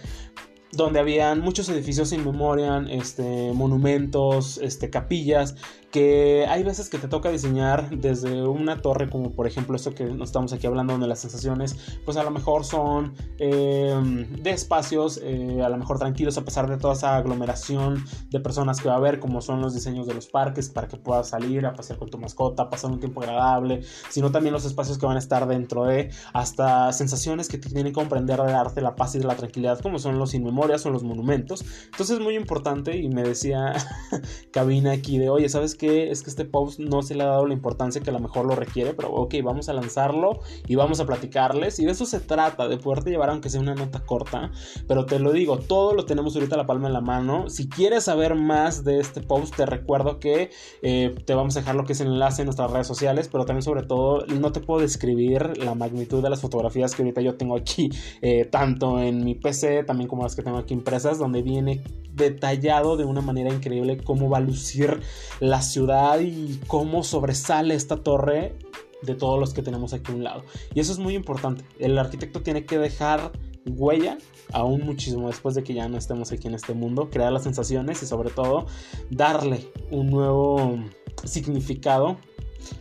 donde 0.71 0.99
habían 0.99 1.39
muchos 1.39 1.69
edificios 1.69 2.09
sin 2.09 2.25
memoria, 2.25 2.85
este, 2.89 3.51
monumentos, 3.53 4.57
este, 4.57 4.89
capillas, 4.89 5.55
que 5.91 6.45
hay 6.49 6.63
veces 6.63 6.89
que 6.89 6.97
te 6.97 7.07
toca 7.07 7.29
diseñar 7.29 7.89
desde 7.89 8.43
una 8.43 8.81
torre, 8.81 9.09
como 9.09 9.31
por 9.31 9.47
ejemplo 9.47 9.75
esto 9.75 9.95
que 9.95 10.05
nos 10.05 10.29
estamos 10.29 10.51
aquí 10.51 10.67
hablando, 10.67 10.93
donde 10.93 11.07
las 11.07 11.19
sensaciones, 11.19 11.99
pues 12.03 12.17
a 12.17 12.23
lo 12.23 12.31
mejor 12.31 12.65
son 12.65 13.13
eh, 13.39 14.27
de 14.41 14.49
espacios, 14.51 15.19
eh, 15.23 15.61
a 15.63 15.69
lo 15.69 15.77
mejor 15.77 15.97
tranquilos, 15.97 16.37
a 16.37 16.43
pesar 16.43 16.69
de 16.69 16.77
toda 16.77 16.93
esa 16.93 17.15
aglomeración 17.15 18.03
de 18.29 18.39
personas 18.39 18.81
que 18.81 18.89
va 18.89 18.95
a 18.95 18.97
haber, 18.97 19.19
como 19.19 19.41
son 19.41 19.61
los 19.61 19.73
diseños 19.73 20.07
de 20.07 20.13
los 20.13 20.27
parques, 20.27 20.69
para 20.69 20.87
que 20.87 20.97
puedas 20.97 21.29
salir 21.29 21.65
a 21.65 21.73
pasear 21.73 21.97
con 21.97 22.09
tu 22.09 22.17
mascota, 22.17 22.69
pasar 22.69 22.91
un 22.91 22.99
tiempo 22.99 23.21
agradable, 23.21 23.81
sino 24.09 24.31
también 24.31 24.53
los 24.53 24.65
espacios 24.65 24.97
que 24.97 25.05
van 25.05 25.15
a 25.15 25.19
estar 25.19 25.47
dentro 25.47 25.85
de, 25.85 26.11
hasta 26.33 26.91
sensaciones 26.91 27.47
que 27.47 27.57
tienen 27.57 27.85
que 27.85 27.93
comprender 27.93 28.41
de 28.41 28.53
arte, 28.53 28.81
la 28.81 28.95
paz 28.95 29.15
y 29.15 29.19
de 29.19 29.25
la 29.25 29.35
tranquilidad, 29.35 29.79
como 29.79 29.99
son 29.99 30.19
los 30.19 30.33
inmemorias 30.67 30.85
o 30.85 30.89
los 30.89 31.03
monumentos. 31.03 31.63
Entonces 31.85 32.17
es 32.17 32.23
muy 32.23 32.35
importante 32.35 32.97
y 32.97 33.09
me 33.09 33.23
decía 33.23 33.73
Cabina 34.51 34.91
aquí 34.91 35.17
de, 35.17 35.29
oye, 35.29 35.49
¿sabes 35.49 35.75
qué? 35.75 36.11
Es 36.11 36.23
que 36.23 36.29
este 36.29 36.45
post 36.45 36.79
no 36.79 37.01
se 37.01 37.15
le 37.15 37.23
ha 37.23 37.27
dado 37.27 37.45
la 37.45 37.53
importancia 37.53 38.01
que 38.01 38.09
a 38.09 38.13
lo 38.13 38.19
mejor 38.19 38.45
lo 38.45 38.55
requiere, 38.55 38.93
pero 38.93 39.11
ok, 39.11 39.35
vamos 39.43 39.69
a 39.69 39.73
lanzarlo 39.73 40.39
y 40.67 40.75
vamos 40.75 40.99
a 40.99 41.05
platicarles. 41.05 41.79
Y 41.79 41.85
de 41.85 41.91
eso 41.91 42.05
se 42.05 42.19
trata, 42.19 42.67
de 42.67 42.77
poderte 42.77 43.09
llevar 43.09 43.29
aunque 43.29 43.49
sea 43.49 43.61
una 43.61 43.75
nota 43.75 44.01
corta. 44.05 44.51
Pero 44.87 45.05
te 45.05 45.19
lo 45.19 45.31
digo, 45.31 45.57
todo 45.59 45.93
lo 45.93 46.05
tenemos 46.05 46.35
ahorita 46.35 46.55
a 46.55 46.57
la 46.57 46.65
palma 46.65 46.87
en 46.87 46.93
la 46.93 47.01
mano. 47.01 47.49
Si 47.49 47.69
quieres 47.69 48.05
saber 48.05 48.35
más 48.35 48.83
de 48.83 48.99
este 48.99 49.21
post, 49.21 49.55
te 49.55 49.65
recuerdo 49.65 50.19
que 50.19 50.49
eh, 50.81 51.15
te 51.25 51.33
vamos 51.33 51.55
a 51.55 51.59
dejar 51.59 51.75
lo 51.75 51.85
que 51.85 51.93
es 51.93 52.01
el 52.01 52.07
enlace 52.07 52.41
en 52.41 52.47
nuestras 52.47 52.71
redes 52.71 52.87
sociales, 52.87 53.29
pero 53.31 53.45
también 53.45 53.63
sobre 53.63 53.83
todo 53.83 54.25
no 54.25 54.51
te 54.51 54.59
puedo 54.59 54.81
describir 54.81 55.57
la 55.57 55.75
magnitud 55.75 56.21
de 56.21 56.29
las 56.29 56.41
fotografías 56.41 56.95
que 56.95 57.03
ahorita 57.03 57.21
yo 57.21 57.35
tengo 57.35 57.55
aquí, 57.55 57.89
eh, 58.21 58.45
tanto 58.45 58.99
en 58.99 59.23
mi 59.23 59.35
PC, 59.35 59.83
también 59.83 60.07
como 60.07 60.23
las 60.23 60.35
que 60.35 60.43
tengo 60.47 60.59
aquí 60.59 60.73
impresas, 60.73 61.19
donde 61.19 61.41
viene 61.41 61.83
detallado 62.13 62.95
de 62.95 63.03
una 63.03 63.19
manera 63.19 63.53
increíble 63.53 63.97
cómo 63.97 64.29
va 64.29 64.37
a 64.37 64.39
lucir 64.39 65.01
la 65.41 65.61
ciudad 65.61 66.21
y 66.21 66.61
cómo 66.67 67.03
sobresale 67.03 67.75
esta 67.75 67.97
torre 67.97 68.55
de 69.01 69.13
todos 69.13 69.37
los 69.37 69.53
que 69.53 69.61
tenemos 69.61 69.91
aquí 69.91 70.13
a 70.13 70.15
un 70.15 70.23
lado. 70.23 70.43
Y 70.73 70.79
eso 70.79 70.93
es 70.93 70.99
muy 70.99 71.15
importante. 71.15 71.65
El 71.79 71.97
arquitecto 71.97 72.43
tiene 72.43 72.65
que 72.65 72.77
dejar 72.77 73.33
huella, 73.65 74.17
aún 74.53 74.85
muchísimo 74.85 75.27
después 75.27 75.53
de 75.53 75.63
que 75.63 75.73
ya 75.73 75.89
no 75.89 75.97
estemos 75.97 76.31
aquí 76.31 76.47
en 76.47 76.55
este 76.55 76.73
mundo, 76.73 77.09
crear 77.09 77.33
las 77.33 77.43
sensaciones 77.43 78.01
y 78.01 78.05
sobre 78.05 78.29
todo 78.29 78.67
darle 79.09 79.69
un 79.91 80.09
nuevo 80.09 80.79
significado 81.25 82.17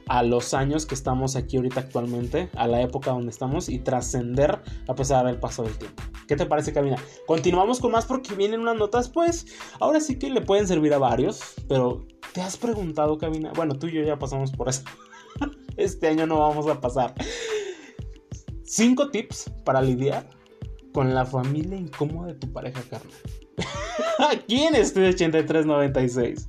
a 0.09 0.23
los 0.23 0.55
años 0.55 0.87
que 0.87 0.95
estamos 0.95 1.37
aquí 1.37 1.57
ahorita 1.57 1.81
actualmente, 1.81 2.49
a 2.57 2.67
la 2.67 2.81
época 2.83 3.11
donde 3.11 3.31
estamos 3.31 3.69
y 3.69 3.79
trascender 3.79 4.61
a 4.89 4.95
pesar 4.95 5.27
del 5.27 5.39
paso 5.39 5.63
del 5.63 5.77
tiempo. 5.77 6.03
¿Qué 6.27 6.37
te 6.37 6.47
parece, 6.47 6.73
Camina? 6.73 6.97
Continuamos 7.27 7.81
con 7.81 7.93
más 7.93 8.05
porque 8.05 8.35
vienen 8.35 8.61
unas 8.61 8.77
notas, 8.77 9.09
pues 9.09 9.47
ahora 9.81 10.01
sí 10.01 10.19
que 10.19 10.31
le 10.31 10.41
pueden 10.41 10.67
servir 10.67 10.93
a 10.95 10.99
varios, 10.99 11.41
pero 11.69 12.05
¿te 12.33 12.41
has 12.41 12.57
preguntado, 12.57 13.19
Camina? 13.19 13.53
Bueno, 13.55 13.79
tú 13.79 13.87
y 13.87 13.93
yo 13.93 14.03
ya 14.03 14.19
pasamos 14.19 14.53
por 14.53 14.69
eso. 14.69 14.83
Este 15.77 16.09
año 16.09 16.27
no 16.27 16.39
vamos 16.39 16.67
a 16.69 16.81
pasar. 16.81 17.15
Cinco 18.65 19.11
tips 19.11 19.51
para 19.65 19.83
lidiar 19.83 20.27
con 20.93 21.15
la 21.15 21.27
familia 21.27 21.77
incómoda 21.77 22.29
de 22.29 22.35
tu 22.35 22.51
pareja, 22.51 22.81
carnal. 22.89 23.13
Aquí 24.31 24.63
en 24.65 24.75
este 24.75 25.07
8396. 25.07 26.49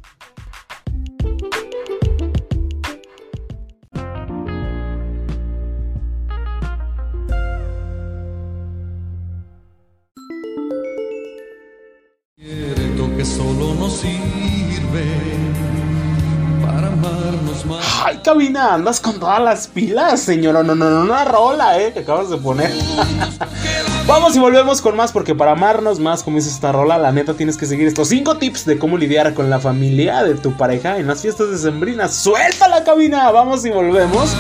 Ay, 18.00 18.20
cabina, 18.24 18.76
andas 18.76 19.00
con 19.00 19.20
todas 19.20 19.42
las 19.42 19.68
pilas, 19.68 20.22
señora. 20.22 20.62
No, 20.62 20.76
no, 20.76 20.90
no, 20.90 21.02
una 21.02 21.26
rola, 21.26 21.80
eh, 21.80 21.94
que 21.94 22.00
acabas 22.00 22.30
de 22.30 22.38
poner. 22.38 22.72
Vamos 24.08 24.36
y 24.36 24.40
volvemos 24.40 24.82
con 24.82 24.96
más, 24.96 25.12
porque 25.12 25.34
para 25.34 25.54
amarnos 25.54 26.00
más, 26.00 26.22
como 26.22 26.38
dice 26.38 26.50
esta 26.50 26.72
rola, 26.72 26.98
la 26.98 27.12
neta 27.12 27.34
tienes 27.34 27.58
que 27.58 27.66
seguir 27.66 27.88
estos 27.88 28.10
5 28.10 28.38
tips 28.38 28.66
de 28.66 28.78
cómo 28.78 28.98
lidiar 28.98 29.34
con 29.34 29.50
la 29.50 29.60
familia 29.60 30.24
de 30.24 30.36
tu 30.36 30.56
pareja 30.56 30.98
en 30.98 31.08
las 31.08 31.22
fiestas 31.22 31.50
de 31.50 31.58
Sembrina. 31.58 32.08
¡Suelta 32.08 32.68
la 32.68 32.84
cabina! 32.84 33.32
Vamos 33.32 33.66
y 33.66 33.72
volvemos 33.72 34.32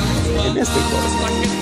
en 0.45 0.57
este 0.57 0.79
corte. 0.91 1.56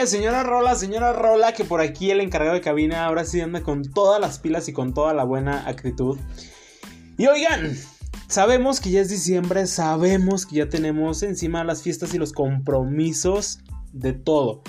Eh, 0.00 0.06
señora 0.06 0.42
Rola, 0.44 0.76
señora 0.76 1.12
Rola, 1.12 1.52
que 1.52 1.64
por 1.64 1.82
aquí 1.82 2.10
el 2.10 2.22
encargado 2.22 2.54
de 2.54 2.62
cabina 2.62 3.04
ahora 3.04 3.26
sí 3.26 3.38
anda 3.38 3.60
con 3.60 3.82
todas 3.82 4.18
las 4.18 4.38
pilas 4.38 4.66
y 4.66 4.72
con 4.72 4.94
toda 4.94 5.12
la 5.12 5.24
buena 5.24 5.68
actitud. 5.68 6.18
Y 7.18 7.26
oigan, 7.26 7.76
sabemos 8.26 8.80
que 8.80 8.90
ya 8.90 9.02
es 9.02 9.10
diciembre, 9.10 9.66
sabemos 9.66 10.46
que 10.46 10.56
ya 10.56 10.70
tenemos 10.70 11.22
encima 11.22 11.64
las 11.64 11.82
fiestas 11.82 12.14
y 12.14 12.18
los 12.18 12.32
compromisos 12.32 13.58
de 13.92 14.14
todo. 14.14 14.62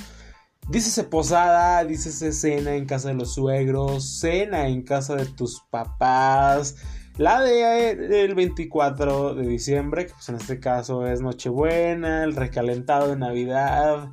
Dícese 0.68 1.06
posada, 1.06 1.82
dícese 1.86 2.34
cena 2.34 2.76
en 2.76 2.86
casa 2.86 3.08
de 3.08 3.14
los 3.14 3.34
suegros, 3.34 4.20
cena 4.20 4.68
en 4.68 4.82
casa 4.82 5.16
de 5.16 5.28
tus 5.28 5.62
papás, 5.72 6.76
la 7.16 7.40
de, 7.40 7.96
del 7.96 8.36
24 8.36 9.36
de 9.36 9.48
diciembre, 9.48 10.08
que 10.08 10.14
pues 10.14 10.28
en 10.28 10.36
este 10.36 10.60
caso 10.60 11.08
es 11.08 11.22
Nochebuena, 11.22 12.26
el 12.26 12.36
recalentado 12.36 13.08
de 13.08 13.16
Navidad, 13.16 14.10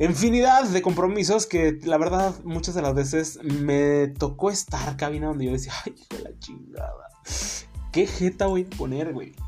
infinidad 0.00 0.64
de 0.64 0.82
compromisos 0.82 1.46
que 1.46 1.78
la 1.84 1.98
verdad 1.98 2.34
muchas 2.44 2.74
de 2.74 2.82
las 2.82 2.94
veces 2.94 3.38
me 3.42 4.08
tocó 4.08 4.50
estar 4.50 4.96
cabina 4.96 5.26
donde 5.28 5.46
yo 5.46 5.52
decía, 5.52 5.72
ay, 5.84 5.94
de 6.10 6.18
la 6.20 6.38
chingada, 6.38 7.08
¿qué 7.92 8.06
jeta 8.06 8.46
voy 8.46 8.68
a 8.72 8.76
poner, 8.76 9.12
güey? 9.12 9.34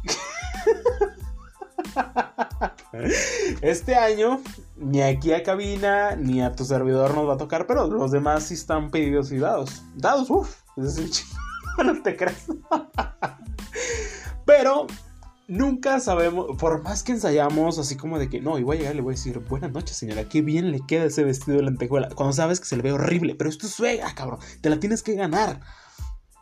Este 3.62 3.94
año, 3.94 4.40
ni 4.76 5.00
aquí 5.00 5.32
a 5.32 5.42
cabina, 5.42 6.16
ni 6.16 6.42
a 6.42 6.52
tu 6.54 6.64
servidor 6.64 7.14
nos 7.14 7.28
va 7.28 7.34
a 7.34 7.38
tocar, 7.38 7.66
pero 7.66 7.86
los 7.86 8.10
demás 8.10 8.44
sí 8.44 8.54
están 8.54 8.90
pedidos 8.90 9.30
y 9.32 9.38
dados. 9.38 9.82
Dados, 9.94 10.28
uff, 10.30 10.56
es 10.76 10.98
ch- 10.98 11.24
no 11.84 12.02
te 12.02 12.16
creas. 12.16 12.46
Pero 14.44 14.86
nunca 15.50 15.98
sabemos, 15.98 16.46
por 16.58 16.82
más 16.82 17.02
que 17.02 17.12
ensayamos, 17.12 17.78
así 17.78 17.96
como 17.96 18.18
de 18.18 18.30
que 18.30 18.40
no, 18.40 18.58
y 18.58 18.62
voy 18.62 18.76
a 18.76 18.78
llegar 18.78 18.94
y 18.94 18.96
le 18.96 19.02
voy 19.02 19.14
a 19.14 19.16
decir, 19.16 19.38
buenas 19.40 19.72
noches, 19.72 19.96
señora, 19.96 20.28
qué 20.28 20.42
bien 20.42 20.70
le 20.70 20.80
queda 20.86 21.04
ese 21.04 21.24
vestido 21.24 21.56
de 21.56 21.64
lentejuela. 21.64 22.08
Cuando 22.14 22.32
sabes 22.32 22.60
que 22.60 22.66
se 22.66 22.76
le 22.76 22.82
ve 22.82 22.92
horrible, 22.92 23.34
pero 23.34 23.50
es 23.50 23.58
tu 23.58 23.66
suegra, 23.66 24.14
cabrón, 24.14 24.38
te 24.60 24.70
la 24.70 24.78
tienes 24.78 25.02
que 25.02 25.14
ganar. 25.14 25.60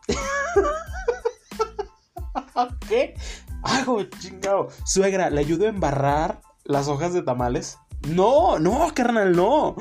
¿Qué? 2.89 3.15
Hago 3.63 4.03
chingado. 4.05 4.69
Suegra, 4.85 5.31
¿le 5.31 5.41
ayudo 5.41 5.67
a 5.67 5.71
embarrar 5.71 6.43
las 6.65 6.89
hojas 6.89 7.15
de 7.15 7.23
tamales? 7.23 7.79
No, 8.09 8.59
no, 8.59 8.93
carnal, 8.95 9.35
no. 9.35 9.77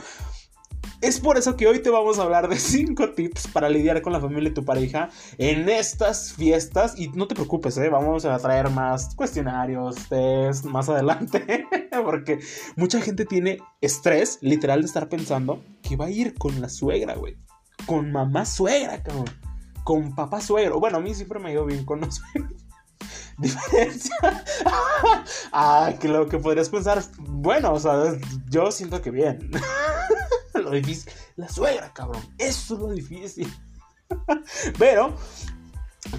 Es 1.02 1.20
por 1.20 1.38
eso 1.38 1.56
que 1.56 1.68
hoy 1.68 1.80
te 1.80 1.90
vamos 1.90 2.20
a 2.20 2.24
hablar 2.24 2.48
de 2.50 2.56
5 2.58 3.12
tips 3.12 3.48
para 3.50 3.70
lidiar 3.70 4.02
con 4.02 4.14
la 4.14 4.20
familia 4.20 4.50
de 4.50 4.56
tu 4.56 4.66
pareja 4.66 5.10
en 5.38 5.70
estas 5.70 6.34
fiestas. 6.34 6.98
Y 6.98 7.10
no 7.10 7.28
te 7.28 7.36
preocupes, 7.36 7.78
¿eh? 7.78 7.90
vamos 7.90 8.26
a 8.26 8.38
traer 8.40 8.70
más 8.70 9.16
cuestionarios, 9.16 9.96
test 10.10 10.66
más 10.66 10.90
adelante. 10.90 11.66
Porque 12.04 12.40
mucha 12.76 13.02
gente 13.02 13.26
tiene 13.26 13.60
estrés, 13.82 14.40
literal, 14.42 14.82
de 14.82 14.88
estar 14.88 15.10
pensando 15.10 15.64
que 15.82 15.96
va 15.96 16.06
a 16.06 16.12
ir 16.12 16.34
con 16.36 16.60
la 16.62 16.70
suegra, 16.70 17.16
güey. 17.16 17.38
Con 17.86 18.12
mamá 18.12 18.46
suegra, 18.46 19.02
cabrón. 19.04 19.26
Con 19.84 20.16
papá 20.16 20.42
suegro. 20.42 20.80
Bueno, 20.80 20.98
a 20.98 21.02
mí 21.02 21.14
siempre 21.14 21.40
me 21.40 21.50
ha 21.50 21.54
ido 21.54 21.66
bien 21.66 21.86
con 21.86 22.02
los 22.02 22.16
suegros. 22.16 22.68
Diferencia. 23.38 24.16
ah, 25.52 25.94
que 26.00 26.08
lo 26.08 26.28
que 26.28 26.40
podrías 26.40 26.70
pensar. 26.70 27.02
Bueno, 27.20 27.74
o 27.74 27.80
sea, 27.80 28.18
yo 28.50 28.72
siento 28.72 29.02
que 29.02 29.12
bien. 29.12 29.52
Lo 30.64 30.72
difícil. 30.72 31.12
La 31.36 31.50
suegra, 31.50 31.92
cabrón. 31.94 32.22
Eso 32.38 32.76
es 32.76 32.80
lo 32.80 32.92
difícil. 32.92 33.52
Pero, 34.80 35.16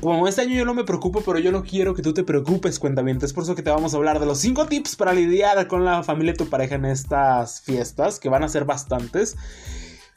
como 0.00 0.28
este 0.28 0.42
año 0.42 0.54
yo 0.54 0.64
no 0.64 0.74
me 0.74 0.84
preocupo, 0.84 1.22
pero 1.22 1.38
yo 1.38 1.50
no 1.50 1.62
quiero 1.62 1.94
que 1.94 2.02
tú 2.02 2.12
te 2.12 2.22
preocupes, 2.22 2.78
cuentamiento. 2.78 3.24
Es 3.24 3.32
por 3.32 3.44
eso 3.44 3.54
que 3.54 3.62
te 3.62 3.70
vamos 3.70 3.94
a 3.94 3.96
hablar 3.96 4.20
de 4.20 4.26
los 4.26 4.38
5 4.38 4.66
tips 4.66 4.96
para 4.96 5.14
lidiar 5.14 5.66
con 5.66 5.84
la 5.84 6.02
familia 6.02 6.32
de 6.32 6.38
tu 6.38 6.50
pareja 6.50 6.74
en 6.74 6.84
estas 6.84 7.62
fiestas, 7.62 8.20
que 8.20 8.28
van 8.28 8.44
a 8.44 8.48
ser 8.48 8.64
bastantes. 8.64 9.36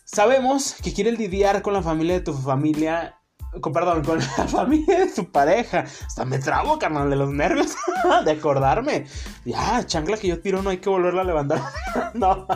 Sabemos 0.03 0.75
que 0.83 0.93
quieres 0.93 1.17
lidiar 1.17 1.61
con 1.61 1.73
la 1.73 1.81
familia 1.81 2.15
de 2.15 2.21
tu 2.21 2.33
familia 2.33 3.15
con, 3.59 3.73
perdón, 3.73 4.03
con 4.03 4.19
la 4.19 4.25
familia 4.47 4.99
de 4.99 5.07
tu 5.07 5.29
pareja. 5.29 5.85
Hasta 6.05 6.25
me 6.25 6.39
trago, 6.39 6.79
carnal, 6.79 7.09
de 7.09 7.15
los 7.15 7.31
nervios 7.31 7.75
de 8.25 8.31
acordarme. 8.31 9.05
Ya, 9.45 9.85
chancla 9.85 10.17
que 10.17 10.27
yo 10.27 10.39
tiro, 10.41 10.61
no 10.61 10.69
hay 10.69 10.77
que 10.77 10.89
volverla 10.89 11.21
a 11.21 11.25
levantar. 11.25 11.61
no. 12.13 12.47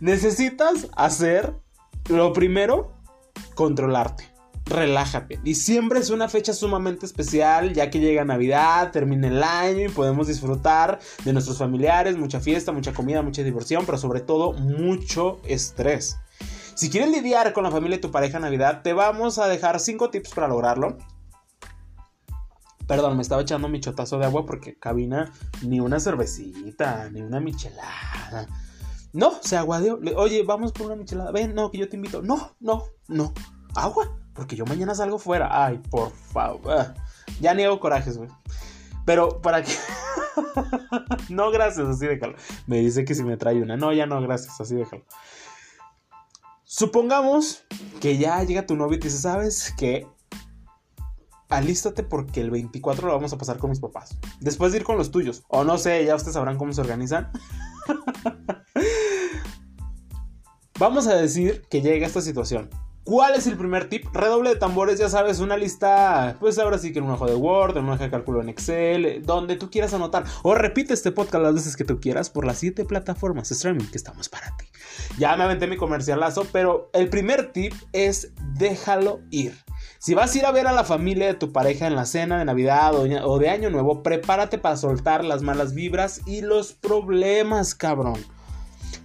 Necesitas 0.00 0.88
hacer 0.96 1.54
lo 2.08 2.32
primero, 2.32 2.94
controlarte. 3.54 4.32
Relájate. 4.66 5.40
Diciembre 5.42 5.98
es 5.98 6.10
una 6.10 6.28
fecha 6.28 6.52
sumamente 6.52 7.06
especial, 7.06 7.72
ya 7.72 7.88
que 7.88 8.00
llega 8.00 8.24
Navidad, 8.24 8.92
termina 8.92 9.28
el 9.28 9.42
año 9.42 9.86
y 9.86 9.88
podemos 9.88 10.26
disfrutar 10.28 10.98
de 11.24 11.32
nuestros 11.32 11.56
familiares, 11.56 12.18
mucha 12.18 12.38
fiesta, 12.38 12.70
mucha 12.70 12.92
comida, 12.92 13.22
mucha 13.22 13.42
diversión, 13.42 13.86
pero 13.86 13.96
sobre 13.96 14.20
todo 14.20 14.52
mucho 14.52 15.40
estrés. 15.44 16.18
Si 16.74 16.90
quieres 16.90 17.10
lidiar 17.10 17.54
con 17.54 17.64
la 17.64 17.70
familia 17.70 17.96
de 17.96 18.02
tu 18.02 18.10
pareja 18.10 18.36
en 18.36 18.42
Navidad, 18.42 18.82
te 18.82 18.92
vamos 18.92 19.38
a 19.38 19.48
dejar 19.48 19.80
5 19.80 20.10
tips 20.10 20.30
para 20.30 20.48
lograrlo. 20.48 20.98
Perdón, 22.86 23.16
me 23.16 23.22
estaba 23.22 23.42
echando 23.42 23.68
mi 23.68 23.80
chotazo 23.80 24.18
de 24.18 24.26
agua 24.26 24.46
porque 24.46 24.78
cabina 24.78 25.32
ni 25.62 25.80
una 25.80 25.98
cervecita, 25.98 27.08
ni 27.10 27.22
una 27.22 27.40
michelada. 27.40 28.46
No, 29.12 29.32
se 29.42 29.56
aguadeó. 29.56 29.96
Le- 29.98 30.14
Oye, 30.16 30.42
vamos 30.44 30.72
por 30.72 30.86
una 30.86 30.96
michelada. 30.96 31.30
Ven, 31.32 31.54
no, 31.54 31.70
que 31.70 31.78
yo 31.78 31.88
te 31.88 31.96
invito. 31.96 32.22
No, 32.22 32.54
no, 32.60 32.84
no. 33.08 33.32
Agua, 33.74 34.16
porque 34.34 34.56
yo 34.56 34.64
mañana 34.66 34.94
salgo 34.94 35.18
fuera. 35.18 35.48
Ay, 35.64 35.78
por 35.90 36.10
favor. 36.12 36.94
Ya 37.40 37.54
niego 37.54 37.80
corajes, 37.80 38.16
güey. 38.18 38.28
Pero 39.04 39.40
para 39.40 39.62
que. 39.62 39.72
no, 41.30 41.50
gracias, 41.50 41.86
así 41.88 42.06
déjalo. 42.06 42.36
Me 42.66 42.78
dice 42.78 43.04
que 43.04 43.14
si 43.14 43.22
me 43.24 43.36
trae 43.36 43.60
una. 43.62 43.76
No, 43.76 43.92
ya 43.92 44.06
no, 44.06 44.20
gracias, 44.20 44.60
así 44.60 44.74
déjalo. 44.74 45.04
Supongamos 46.64 47.64
que 48.00 48.18
ya 48.18 48.42
llega 48.44 48.66
tu 48.66 48.76
novio 48.76 48.96
y 48.96 49.00
te 49.00 49.08
dice, 49.08 49.18
¿sabes 49.20 49.72
qué? 49.78 50.06
Alístate 51.48 52.02
porque 52.02 52.42
el 52.42 52.50
24 52.50 53.06
lo 53.06 53.14
vamos 53.14 53.32
a 53.32 53.38
pasar 53.38 53.56
con 53.56 53.70
mis 53.70 53.80
papás. 53.80 54.18
Después 54.40 54.72
de 54.72 54.78
ir 54.78 54.84
con 54.84 54.98
los 54.98 55.10
tuyos. 55.10 55.44
O 55.48 55.64
no 55.64 55.78
sé, 55.78 56.04
ya 56.04 56.14
ustedes 56.14 56.34
sabrán 56.34 56.58
cómo 56.58 56.72
se 56.74 56.82
organizan. 56.82 57.32
Vamos 60.78 61.08
a 61.08 61.16
decir 61.16 61.64
que 61.68 61.82
llega 61.82 62.06
esta 62.06 62.20
situación. 62.20 62.70
¿Cuál 63.02 63.34
es 63.34 63.48
el 63.48 63.56
primer 63.56 63.88
tip? 63.88 64.04
Redoble 64.14 64.50
de 64.50 64.56
tambores, 64.56 64.96
ya 65.00 65.08
sabes, 65.08 65.40
una 65.40 65.56
lista, 65.56 66.36
pues 66.38 66.56
ahora 66.60 66.78
sí 66.78 66.92
que 66.92 67.00
en 67.00 67.06
un 67.06 67.10
hoja 67.10 67.26
de 67.26 67.34
Word, 67.34 67.76
en 67.76 67.84
un 67.84 67.90
hoja 67.90 68.04
de 68.04 68.10
cálculo 68.10 68.40
en 68.40 68.48
Excel, 68.48 69.04
eh, 69.04 69.20
donde 69.24 69.56
tú 69.56 69.70
quieras 69.70 69.92
anotar. 69.92 70.24
O 70.42 70.54
repite 70.54 70.94
este 70.94 71.10
podcast 71.10 71.42
las 71.42 71.54
veces 71.54 71.76
que 71.76 71.84
tú 71.84 71.98
quieras 71.98 72.30
por 72.30 72.46
las 72.46 72.58
siete 72.58 72.84
plataformas 72.84 73.50
streaming 73.50 73.86
que 73.86 73.98
estamos 73.98 74.28
para 74.28 74.56
ti. 74.56 74.66
Ya 75.18 75.34
me 75.36 75.42
aventé 75.42 75.66
mi 75.66 75.76
comercialazo, 75.76 76.46
pero 76.52 76.90
el 76.92 77.08
primer 77.08 77.50
tip 77.50 77.72
es 77.92 78.32
déjalo 78.56 79.18
ir. 79.30 79.56
Si 79.98 80.14
vas 80.14 80.32
a 80.32 80.38
ir 80.38 80.46
a 80.46 80.52
ver 80.52 80.68
a 80.68 80.72
la 80.72 80.84
familia 80.84 81.26
de 81.26 81.34
tu 81.34 81.50
pareja 81.50 81.88
en 81.88 81.96
la 81.96 82.06
cena 82.06 82.38
de 82.38 82.44
Navidad 82.44 82.92
o 82.94 83.38
de 83.38 83.48
Año 83.48 83.70
Nuevo, 83.70 84.04
prepárate 84.04 84.58
para 84.58 84.76
soltar 84.76 85.24
las 85.24 85.42
malas 85.42 85.74
vibras 85.74 86.20
y 86.24 86.42
los 86.42 86.72
problemas, 86.72 87.74
cabrón. 87.74 88.37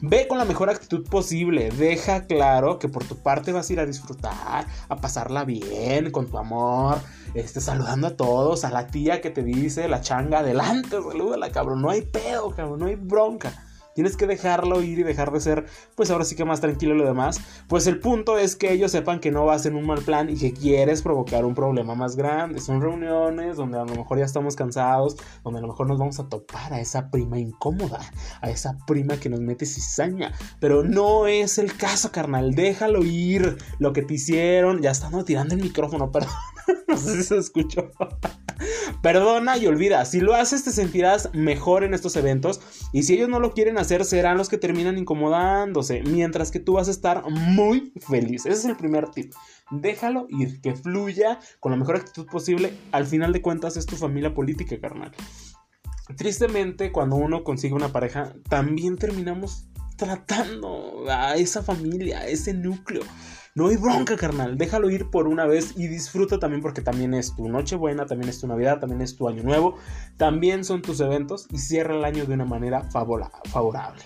Ve 0.06 0.28
con 0.28 0.38
la 0.38 0.44
mejor 0.44 0.70
actitud 0.70 1.08
posible. 1.08 1.70
Deja 1.70 2.26
claro 2.26 2.78
que 2.78 2.90
por 2.90 3.06
tu 3.06 3.16
parte 3.16 3.54
vas 3.54 3.70
a 3.70 3.74
ir 3.74 3.80
a 3.80 3.86
disfrutar, 3.86 4.68
a 4.90 4.98
pasarla 4.98 5.46
bien 5.46 6.12
con 6.12 6.30
tu 6.30 6.38
amor, 6.38 6.98
este, 7.34 7.62
saludando 7.62 8.08
a 8.08 8.18
todos, 8.18 8.66
a 8.66 8.70
la 8.70 8.88
tía 8.88 9.22
que 9.22 9.30
te 9.30 9.44
dice 9.44 9.88
la 9.88 10.02
changa, 10.02 10.40
adelante, 10.40 10.90
salúdala, 11.10 11.54
cabrón. 11.54 11.82
No 11.82 11.90
hay 11.90 12.02
pedo, 12.02 12.50
cabrón, 12.50 12.80
no 12.82 12.88
hay 12.88 12.96
bronca. 12.96 13.63
Tienes 13.96 14.18
que 14.18 14.28
dejarlo 14.28 14.82
ir 14.82 15.00
y 15.00 15.04
dejar 15.04 15.32
de 15.32 15.40
ser, 15.40 15.66
pues 15.96 16.12
ahora 16.12 16.26
sí 16.26 16.36
que 16.36 16.46
más 16.46 16.62
tranquilo 16.62 16.96
lo 16.96 17.06
demás. 17.06 17.40
Pues 17.68 17.88
el 17.88 18.00
punto 18.00 18.38
es 18.38 18.56
que 18.56 18.72
ellos 18.72 18.92
sepan 18.92 19.20
que 19.20 19.32
no 19.32 19.46
vas 19.46 19.66
en 19.66 19.76
un 19.76 19.86
mal 19.86 20.02
plan 20.02 20.30
y 20.30 20.36
que 20.36 20.54
quieres 20.54 21.02
provocar 21.02 21.46
un 21.46 21.56
problema 21.56 21.96
más 21.96 22.16
grande. 22.16 22.60
Son 22.60 22.82
reuniones 22.82 23.58
donde 23.58 23.78
a 23.78 23.86
lo 23.86 23.96
mejor 23.96 24.20
ya 24.20 24.26
estamos 24.26 24.56
cansados, 24.56 25.18
donde 25.44 25.60
a 25.60 25.62
lo 25.62 25.68
mejor 25.68 25.88
nos 25.88 26.00
vamos 26.00 26.20
a 26.20 26.30
topar 26.30 26.74
a 26.74 26.80
esa 26.80 27.10
prima 27.10 27.38
incómoda, 27.40 28.00
a 28.42 28.50
esa 28.50 28.78
prima 28.88 29.18
que 29.18 29.30
nos 29.30 29.40
mete 29.40 29.66
cizaña. 29.66 30.34
Pero 30.60 30.84
no 30.84 31.28
es 31.28 31.58
el 31.58 31.76
caso, 31.76 32.12
carnal. 32.12 32.56
Déjalo 32.56 33.04
ir. 33.04 33.58
Lo 33.80 33.94
que 33.94 34.02
te 34.02 34.16
hicieron, 34.16 34.82
ya 34.82 34.92
estamos 34.92 35.26
tirando 35.26 35.56
el 35.56 35.62
micrófono, 35.62 36.12
perdón. 36.12 36.32
no 36.88 36.98
sé 36.98 37.18
si 37.18 37.24
se 37.24 37.38
escuchó. 37.38 37.92
Perdona 39.02 39.58
y 39.58 39.68
olvida. 39.68 40.06
Si 40.06 40.22
lo 40.22 40.34
haces, 40.34 40.64
te 40.64 40.72
sentirás 40.72 41.30
mejor 41.34 41.84
en 41.84 41.94
estos 41.94 42.16
eventos. 42.16 42.62
Y 42.94 43.04
si 43.04 43.16
ellos 43.16 43.30
no 43.30 43.40
lo 43.40 43.54
quieren 43.54 43.78
hacer, 43.78 43.83
serán 43.84 44.38
los 44.38 44.50
que 44.50 44.58
terminan 44.58 44.98
incomodándose. 44.98 46.02
Mientras 46.04 46.52
que 46.52 46.60
tú 46.60 46.74
vas 46.74 46.88
a 46.88 46.92
estar 46.92 47.24
muy 47.30 47.94
feliz. 48.08 48.46
Ese 48.46 48.60
es 48.60 48.66
el 48.66 48.76
primer 48.76 49.10
tip. 49.10 49.34
Déjalo 49.72 50.28
ir, 50.30 50.62
que 50.62 50.76
fluya 50.76 51.40
con 51.60 51.72
la 51.72 51.78
mejor 51.78 51.98
actitud 51.98 52.26
posible. 52.28 52.74
Al 52.92 53.06
final 53.06 53.34
de 53.34 53.42
cuentas, 53.42 53.78
es 53.78 53.86
tu 53.86 53.96
familia 53.96 54.34
política, 54.34 54.80
carnal. 54.80 55.12
Tristemente, 56.18 56.92
cuando 56.92 57.16
uno 57.16 57.44
consigue 57.44 57.74
una 57.74 57.92
pareja, 57.92 58.34
también 58.50 58.98
terminamos 58.98 59.68
tratando 60.04 61.06
a 61.10 61.36
esa 61.36 61.64
familia, 61.64 62.28
ese 62.28 62.54
núcleo. 62.54 63.04
No 63.56 63.68
hay 63.68 63.78
bronca, 63.78 64.16
carnal. 64.18 64.58
Déjalo 64.58 64.90
ir 64.90 65.10
por 65.12 65.28
una 65.28 65.46
vez 65.46 65.74
y 65.78 65.88
disfruta 65.88 66.40
también 66.40 66.62
porque 66.62 66.82
también 66.82 67.14
es 67.14 67.36
tu 67.36 67.48
Nochebuena, 67.48 68.06
también 68.08 68.30
es 68.30 68.40
tu 68.40 68.48
Navidad, 68.48 68.80
también 68.80 69.02
es 69.02 69.16
tu 69.16 69.28
Año 69.30 69.44
Nuevo, 69.44 69.78
también 70.18 70.64
son 70.64 70.82
tus 70.82 71.00
eventos 71.00 71.48
y 71.52 71.60
cierra 71.60 71.96
el 71.96 72.04
año 72.04 72.26
de 72.26 72.34
una 72.34 72.46
manera 72.46 72.90
favora- 72.90 73.32
favorable. 73.52 74.02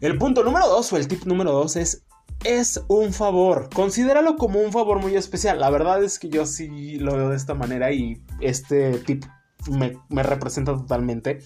El 0.00 0.18
punto 0.18 0.42
número 0.42 0.66
dos 0.66 0.92
o 0.92 0.96
el 0.96 1.06
tip 1.06 1.24
número 1.24 1.52
dos 1.52 1.76
es 1.76 2.04
es 2.44 2.80
un 2.86 3.12
favor. 3.12 3.68
Considéralo 3.74 4.36
como 4.36 4.60
un 4.60 4.72
favor 4.72 5.00
muy 5.00 5.16
especial. 5.16 5.58
La 5.58 5.70
verdad 5.70 6.02
es 6.04 6.18
que 6.20 6.28
yo 6.28 6.46
sí 6.46 6.96
lo 6.98 7.16
veo 7.16 7.30
de 7.30 7.36
esta 7.36 7.54
manera 7.54 7.92
y 7.92 8.22
este 8.40 8.92
tip 8.98 9.24
me, 9.68 9.98
me 10.08 10.22
representa 10.22 10.72
totalmente. 10.72 11.40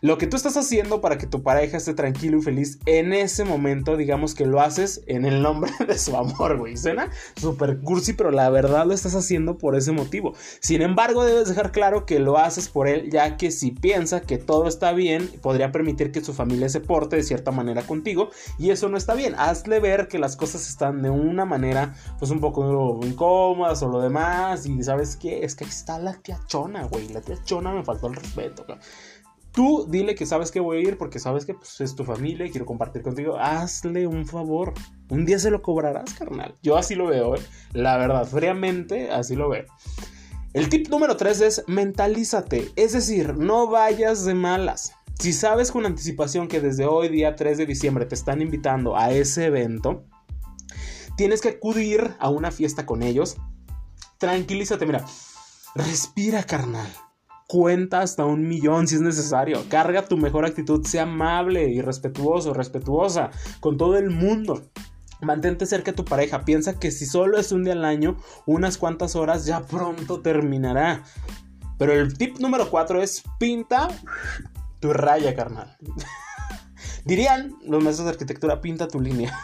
Lo 0.00 0.16
que 0.16 0.26
tú 0.26 0.36
estás 0.36 0.56
haciendo 0.56 1.00
para 1.00 1.18
que 1.18 1.26
tu 1.26 1.42
pareja 1.42 1.76
esté 1.76 1.94
tranquilo 1.94 2.38
y 2.38 2.42
feliz 2.42 2.78
en 2.86 3.12
ese 3.12 3.44
momento, 3.44 3.96
digamos 3.96 4.34
que 4.34 4.46
lo 4.46 4.60
haces 4.60 5.02
en 5.06 5.24
el 5.24 5.42
nombre 5.42 5.72
de 5.86 5.98
su 5.98 6.16
amor, 6.16 6.58
güey. 6.58 6.76
Suena 6.76 7.10
súper 7.36 7.80
cursi, 7.80 8.12
pero 8.12 8.30
la 8.30 8.48
verdad 8.50 8.86
lo 8.86 8.94
estás 8.94 9.14
haciendo 9.14 9.58
por 9.58 9.74
ese 9.74 9.92
motivo. 9.92 10.34
Sin 10.60 10.82
embargo, 10.82 11.24
debes 11.24 11.48
dejar 11.48 11.72
claro 11.72 12.06
que 12.06 12.18
lo 12.20 12.38
haces 12.38 12.68
por 12.68 12.86
él, 12.86 13.10
ya 13.10 13.36
que 13.36 13.50
si 13.50 13.72
piensa 13.72 14.20
que 14.20 14.38
todo 14.38 14.68
está 14.68 14.92
bien, 14.92 15.28
podría 15.42 15.72
permitir 15.72 16.12
que 16.12 16.24
su 16.24 16.32
familia 16.32 16.68
se 16.68 16.80
porte 16.80 17.16
de 17.16 17.22
cierta 17.22 17.50
manera 17.50 17.82
contigo, 17.82 18.30
y 18.58 18.70
eso 18.70 18.88
no 18.88 18.96
está 18.96 19.14
bien. 19.14 19.34
Hazle 19.36 19.80
ver 19.80 20.08
que 20.08 20.18
las 20.18 20.36
cosas 20.36 20.68
están 20.68 21.02
de 21.02 21.10
una 21.10 21.44
manera, 21.44 21.94
pues 22.18 22.30
un 22.30 22.40
poco 22.40 23.00
incómodas 23.04 23.82
o 23.82 23.88
lo 23.88 24.00
demás, 24.00 24.66
y 24.66 24.82
sabes 24.82 25.16
qué, 25.16 25.44
es 25.44 25.54
que 25.54 25.64
aquí 25.64 25.72
está 25.74 25.98
la 25.98 26.14
tía 26.14 26.40
chona, 26.46 26.84
güey. 26.84 27.08
La 27.08 27.20
tía 27.20 27.36
chona 27.44 27.72
me 27.72 27.84
faltó 27.84 28.06
el 28.06 28.14
respeto, 28.14 28.64
güey. 28.66 28.78
Tú 29.58 29.88
dile 29.90 30.14
que 30.14 30.24
sabes 30.24 30.52
que 30.52 30.60
voy 30.60 30.76
a 30.76 30.80
ir 30.82 30.98
porque 30.98 31.18
sabes 31.18 31.44
que 31.44 31.52
pues, 31.52 31.80
es 31.80 31.96
tu 31.96 32.04
familia 32.04 32.46
y 32.46 32.50
quiero 32.52 32.64
compartir 32.64 33.02
contigo. 33.02 33.36
Hazle 33.40 34.06
un 34.06 34.24
favor. 34.24 34.72
Un 35.10 35.24
día 35.24 35.40
se 35.40 35.50
lo 35.50 35.62
cobrarás, 35.62 36.14
carnal. 36.14 36.54
Yo 36.62 36.76
así 36.76 36.94
lo 36.94 37.08
veo, 37.08 37.34
¿eh? 37.34 37.40
La 37.72 37.96
verdad, 37.96 38.24
fríamente 38.24 39.10
así 39.10 39.34
lo 39.34 39.48
veo. 39.48 39.64
El 40.52 40.68
tip 40.68 40.86
número 40.86 41.16
3 41.16 41.40
es 41.40 41.64
mentalízate. 41.66 42.70
Es 42.76 42.92
decir, 42.92 43.36
no 43.36 43.66
vayas 43.66 44.24
de 44.24 44.34
malas. 44.34 44.92
Si 45.18 45.32
sabes 45.32 45.72
con 45.72 45.86
anticipación 45.86 46.46
que 46.46 46.60
desde 46.60 46.86
hoy, 46.86 47.08
día 47.08 47.34
3 47.34 47.58
de 47.58 47.66
diciembre, 47.66 48.06
te 48.06 48.14
están 48.14 48.40
invitando 48.40 48.96
a 48.96 49.10
ese 49.10 49.46
evento, 49.46 50.04
tienes 51.16 51.40
que 51.40 51.48
acudir 51.48 52.12
a 52.20 52.30
una 52.30 52.52
fiesta 52.52 52.86
con 52.86 53.02
ellos. 53.02 53.38
Tranquilízate, 54.18 54.86
mira. 54.86 55.04
Respira, 55.74 56.44
carnal. 56.44 56.86
Cuenta 57.48 58.02
hasta 58.02 58.26
un 58.26 58.46
millón 58.46 58.86
si 58.86 58.96
es 58.96 59.00
necesario. 59.00 59.64
Carga 59.70 60.04
tu 60.04 60.18
mejor 60.18 60.44
actitud. 60.44 60.86
Sea 60.86 61.04
amable 61.04 61.70
y 61.70 61.80
respetuoso, 61.80 62.52
respetuosa 62.52 63.30
con 63.60 63.78
todo 63.78 63.96
el 63.96 64.10
mundo. 64.10 64.68
Mantente 65.22 65.64
cerca 65.64 65.92
de 65.92 65.96
tu 65.96 66.04
pareja. 66.04 66.44
Piensa 66.44 66.78
que 66.78 66.90
si 66.90 67.06
solo 67.06 67.38
es 67.38 67.50
un 67.50 67.64
día 67.64 67.72
al 67.72 67.86
año, 67.86 68.18
unas 68.44 68.76
cuantas 68.76 69.16
horas 69.16 69.46
ya 69.46 69.62
pronto 69.62 70.20
terminará. 70.20 71.02
Pero 71.78 71.94
el 71.94 72.18
tip 72.18 72.38
número 72.38 72.68
4 72.68 73.00
es 73.00 73.22
pinta 73.38 73.88
tu 74.78 74.92
raya, 74.92 75.34
carnal. 75.34 75.74
Dirían 77.06 77.56
los 77.66 77.82
maestros 77.82 78.04
de 78.04 78.12
arquitectura, 78.12 78.60
pinta 78.60 78.88
tu 78.88 79.00
línea. 79.00 79.34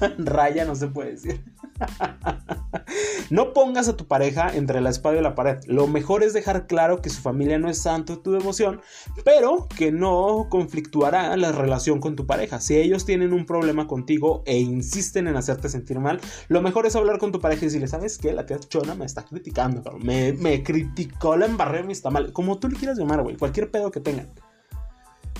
raya 0.18 0.66
no 0.66 0.74
se 0.74 0.88
puede 0.88 1.12
decir. 1.12 1.42
No 3.30 3.52
pongas 3.52 3.88
a 3.88 3.96
tu 3.96 4.06
pareja 4.06 4.54
entre 4.54 4.80
la 4.80 4.90
espada 4.90 5.18
y 5.18 5.22
la 5.22 5.34
pared. 5.34 5.58
Lo 5.66 5.86
mejor 5.86 6.22
es 6.22 6.32
dejar 6.32 6.66
claro 6.66 7.00
que 7.00 7.10
su 7.10 7.20
familia 7.20 7.58
no 7.58 7.68
es 7.68 7.78
santo 7.78 8.16
de 8.16 8.22
tu 8.22 8.32
devoción, 8.32 8.80
pero 9.24 9.66
que 9.76 9.92
no 9.92 10.48
conflictuará 10.50 11.36
la 11.36 11.52
relación 11.52 12.00
con 12.00 12.16
tu 12.16 12.26
pareja. 12.26 12.60
Si 12.60 12.76
ellos 12.76 13.04
tienen 13.04 13.32
un 13.32 13.46
problema 13.46 13.86
contigo 13.86 14.42
e 14.46 14.58
insisten 14.58 15.26
en 15.26 15.36
hacerte 15.36 15.68
sentir 15.68 15.98
mal, 15.98 16.20
lo 16.48 16.62
mejor 16.62 16.86
es 16.86 16.96
hablar 16.96 17.18
con 17.18 17.32
tu 17.32 17.40
pareja 17.40 17.62
y 17.62 17.66
decirle, 17.66 17.88
¿sabes 17.88 18.18
qué? 18.18 18.32
La 18.32 18.46
tía 18.46 18.58
Chona 18.60 18.94
me 18.94 19.06
está 19.06 19.24
criticando. 19.24 19.82
Me, 19.98 20.32
me 20.34 20.62
criticó 20.62 21.36
la 21.36 21.46
embarré 21.46 21.82
mis 21.82 22.02
tamales. 22.02 22.32
Como 22.32 22.58
tú 22.58 22.68
le 22.68 22.76
quieras 22.76 22.98
llamar, 22.98 23.22
güey. 23.22 23.36
Cualquier 23.36 23.70
pedo 23.70 23.90
que 23.90 24.00
tengan. 24.00 24.28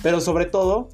Pero 0.01 0.19
sobre 0.21 0.45
todo, 0.45 0.89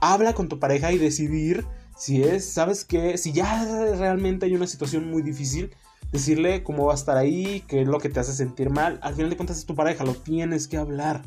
habla 0.00 0.34
con 0.34 0.48
tu 0.48 0.58
pareja 0.58 0.92
y 0.92 0.98
decidir 0.98 1.66
Si 2.00 2.22
es, 2.22 2.50
¿sabes 2.50 2.86
qué? 2.86 3.18
Si 3.18 3.30
ya 3.32 3.62
realmente 3.98 4.46
hay 4.46 4.54
una 4.54 4.66
situación 4.66 5.10
muy 5.10 5.20
difícil, 5.20 5.76
decirle 6.10 6.62
cómo 6.62 6.86
va 6.86 6.92
a 6.92 6.96
estar 6.96 7.18
ahí, 7.18 7.62
qué 7.68 7.82
es 7.82 7.86
lo 7.86 7.98
que 7.98 8.08
te 8.08 8.18
hace 8.18 8.32
sentir 8.32 8.70
mal. 8.70 8.98
Al 9.02 9.14
final 9.14 9.28
de 9.28 9.36
cuentas 9.36 9.58
es 9.58 9.66
tu 9.66 9.74
pareja, 9.74 10.02
lo 10.04 10.14
tienes 10.14 10.66
que 10.66 10.78
hablar. 10.78 11.20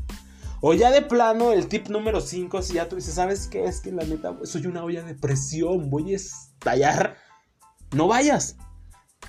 O 0.61 0.73
ya 0.73 0.89
de 0.89 1.03
plano, 1.03 1.51
el 1.51 1.67
tip 1.67 1.89
número 1.89 2.21
5, 2.21 2.63
si 2.63 2.73
ya 2.73 2.89
tú 2.89 2.95
dices, 2.95 3.13
¿sabes 3.13 3.45
qué? 3.45 3.65
Es 3.65 3.81
que 3.81 3.91
la 3.91 4.03
neta, 4.03 4.35
soy 4.45 4.65
una 4.65 4.83
olla 4.83 5.03
de 5.03 5.13
presión, 5.13 5.91
voy 5.91 6.13
a 6.13 6.15
estallar. 6.15 7.17
No 7.91 8.07
vayas. 8.07 8.55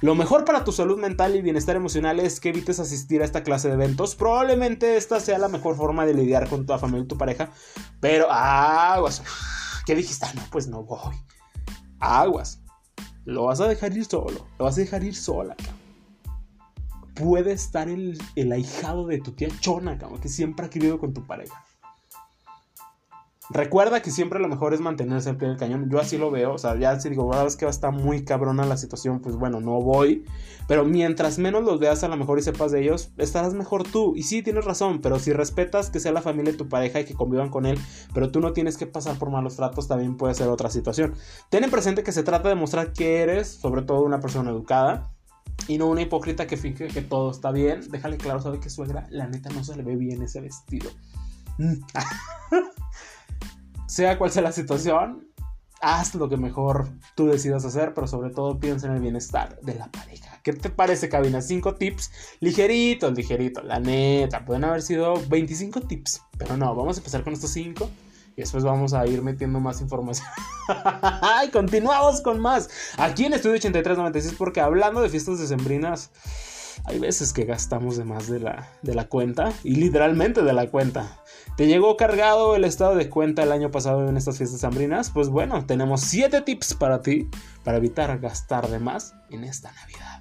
Lo 0.01 0.15
mejor 0.15 0.47
para 0.47 0.65
tu 0.65 0.73
salud 0.73 0.99
mental 0.99 1.37
y 1.37 1.43
bienestar 1.43 1.77
emocional 1.77 2.21
es 2.21 2.41
que 2.41 2.49
evites 2.49 2.81
asistir 2.81 3.21
a 3.21 3.27
esta 3.27 3.43
clase 3.43 3.69
de 3.69 3.75
eventos. 3.75 4.15
Probablemente 4.15 4.97
esta 4.97 5.21
sea 5.21 5.39
la 5.39 5.49
mejor 5.49 5.77
forma 5.77 6.07
de 6.07 6.15
lidiar 6.15 6.49
con 6.49 6.65
tu 6.65 6.79
familia 6.79 7.05
y 7.05 7.09
tu 7.09 7.19
pareja. 7.19 7.51
Pero 8.01 8.31
aguas. 8.31 9.23
¿Qué 9.85 9.95
dijiste? 9.95 10.25
Ah, 10.25 10.33
no, 10.35 10.43
pues 10.51 10.69
no 10.69 10.83
voy. 10.85 11.15
Aguas. 12.05 12.61
Lo 13.25 13.45
vas 13.45 13.61
a 13.61 13.69
dejar 13.69 13.97
ir 13.97 14.05
solo. 14.05 14.47
Lo 14.59 14.67
vas 14.67 14.77
a 14.77 14.81
dejar 14.81 15.05
ir 15.05 15.15
sola. 15.15 15.57
Puede 17.15 17.53
estar 17.53 17.89
el, 17.89 18.19
el 18.37 18.53
ahijado 18.53 19.07
de 19.07 19.21
tu 19.21 19.33
tía 19.33 19.49
Chona, 19.61 19.99
cabrón, 19.99 20.21
que 20.21 20.29
siempre 20.29 20.67
ha 20.67 20.71
querido 20.71 20.99
con 20.99 21.15
tu 21.15 21.27
pareja. 21.27 21.64
Recuerda 23.51 24.01
que 24.01 24.11
siempre 24.11 24.41
lo 24.41 24.49
mejor 24.49 24.73
es 24.73 24.81
mantenerse 24.81 25.29
al 25.29 25.37
pie 25.37 25.49
del 25.49 25.59
cañón. 25.59 25.91
Yo 25.91 26.01
así 26.01 26.17
lo 26.17 26.31
veo. 26.31 26.55
O 26.55 26.59
sea, 26.59 26.79
ya 26.79 26.99
si 26.99 27.11
digo, 27.11 27.29
verdad 27.29 27.47
es 27.47 27.57
que 27.57 27.67
va 27.67 27.71
a 27.71 27.75
estar 27.75 27.93
muy 27.93 28.25
cabrona 28.25 28.65
la 28.65 28.79
situación, 28.79 29.21
pues 29.21 29.37
bueno, 29.37 29.61
no 29.61 29.83
voy. 29.83 30.25
Pero 30.67 30.87
mientras 30.87 31.39
menos 31.39 31.63
los 31.63 31.79
veas 31.79 32.03
a 32.05 32.09
lo 32.09 32.17
mejor 32.17 32.39
y 32.39 32.43
sepas 32.43 32.73
de 32.73 32.83
ellos, 32.83 33.13
estarás 33.19 33.53
mejor 33.53 33.85
tú. 33.85 34.15
Y 34.17 34.23
sí, 34.23 34.43
tienes 34.43 34.65
razón, 34.65 35.01
pero 35.03 35.19
si 35.19 35.33
respetas 35.35 35.91
que 35.91 36.01
sea 36.01 36.13
la 36.13 36.23
familia 36.23 36.53
de 36.53 36.59
tu 36.59 36.69
pareja 36.69 37.01
y 37.01 37.05
que 37.05 37.15
convivan 37.15 37.51
con 37.51 37.67
él, 37.67 37.79
pero 38.15 38.31
tú 38.31 38.41
no 38.41 38.55
tienes 38.55 38.79
que 38.79 38.87
pasar 38.87 39.19
por 39.19 39.31
malos 39.31 39.57
tratos, 39.57 39.89
también 39.89 40.17
puede 40.17 40.35
ser 40.35 40.49
otra 40.49 40.71
situación. 40.71 41.15
Ten 41.51 41.65
en 41.65 41.71
presente 41.71 42.03
que 42.03 42.13
se 42.13 42.23
trata 42.23 42.49
de 42.49 42.55
mostrar 42.55 42.93
que 42.95 43.21
eres, 43.21 43.49
sobre 43.49 43.83
todo, 43.83 44.03
una 44.03 44.21
persona 44.21 44.51
educada. 44.51 45.11
Y 45.69 45.79
no 45.79 45.87
una 45.87 46.03
hipócrita 46.03 46.47
que 46.47 46.57
finge 46.57 46.89
que 46.89 47.03
todo 47.03 47.31
está 47.31 47.53
bien. 47.53 47.81
Déjale 47.91 48.17
claro, 48.17 48.41
sabe 48.41 48.59
que 48.59 48.71
suegra, 48.71 49.07
la 49.11 49.29
neta 49.29 49.51
no 49.51 49.63
se 49.63 49.77
le 49.77 49.83
ve 49.83 49.97
bien 49.97 50.23
ese 50.23 50.41
vestido. 50.41 50.91
sea 53.87 54.19
cual 54.19 54.31
sea 54.31 54.43
la 54.43 54.53
situación, 54.53 55.29
haz 55.81 56.15
lo 56.15 56.29
que 56.29 56.37
mejor 56.37 56.89
tú 57.15 57.27
decidas 57.27 57.65
hacer, 57.65 57.95
pero 57.95 58.07
sobre 58.07 58.31
todo 58.31 58.59
piensa 58.59 58.87
en 58.87 58.95
el 58.95 59.01
bienestar 59.01 59.61
de 59.61 59.75
la 59.75 59.91
pareja. 59.91 60.41
¿Qué 60.43 60.53
te 60.53 60.71
parece, 60.71 61.09
cabina? 61.09 61.41
5 61.41 61.75
tips 61.77 62.11
ligeritos, 62.41 63.15
ligeritos, 63.15 63.65
la 63.65 63.81
neta. 63.81 64.45
Pueden 64.45 64.65
haber 64.65 64.83
sido 64.83 65.15
25 65.29 65.83
tips, 65.83 66.23
pero 66.39 66.57
no, 66.57 66.75
vamos 66.75 66.97
a 66.97 67.01
empezar 67.01 67.23
con 67.23 67.33
estos 67.33 67.51
5 67.51 67.89
y 68.37 68.41
después 68.41 68.65
vamos 68.65 68.95
a 68.95 69.07
ir 69.07 69.23
metiendo 69.23 69.61
más 69.61 69.81
información. 69.81 70.27
y 71.47 71.51
continuamos 71.51 72.21
con 72.21 72.41
más. 72.41 72.69
Aquí 72.99 73.25
en 73.25 73.35
Estudio 73.35 73.57
8396, 73.57 74.35
porque 74.37 74.61
hablando 74.61 75.01
de 75.01 75.09
fiestas 75.09 75.39
decembrinas, 75.39 76.11
hay 76.85 76.99
veces 76.99 77.33
que 77.33 77.45
gastamos 77.45 77.97
de 77.97 78.05
más 78.05 78.29
de 78.29 78.41
la, 78.41 78.69
de 78.83 78.95
la 78.95 79.09
cuenta 79.09 79.53
y 79.63 79.77
literalmente 79.77 80.43
de 80.43 80.53
la 80.53 80.71
cuenta. 80.71 81.19
¿Te 81.57 81.67
llegó 81.67 81.97
cargado 81.97 82.57
el 82.57 82.65
estado 82.65 82.95
de 82.95 83.09
cuenta 83.09 83.43
el 83.43 83.53
año 83.53 83.71
pasado 83.71 84.09
en 84.09 84.17
estas 84.17 84.37
fiestas 84.37 84.61
sambrinas? 84.61 85.11
Pues 85.11 85.29
bueno, 85.29 85.65
tenemos 85.67 86.03
7 86.03 86.43
tips 86.43 86.75
para 86.75 87.01
ti 87.01 87.29
para 87.65 87.79
evitar 87.79 88.19
gastar 88.19 88.69
de 88.69 88.79
más 88.79 89.15
en 89.31 89.45
esta 89.45 89.73
Navidad. 89.73 90.14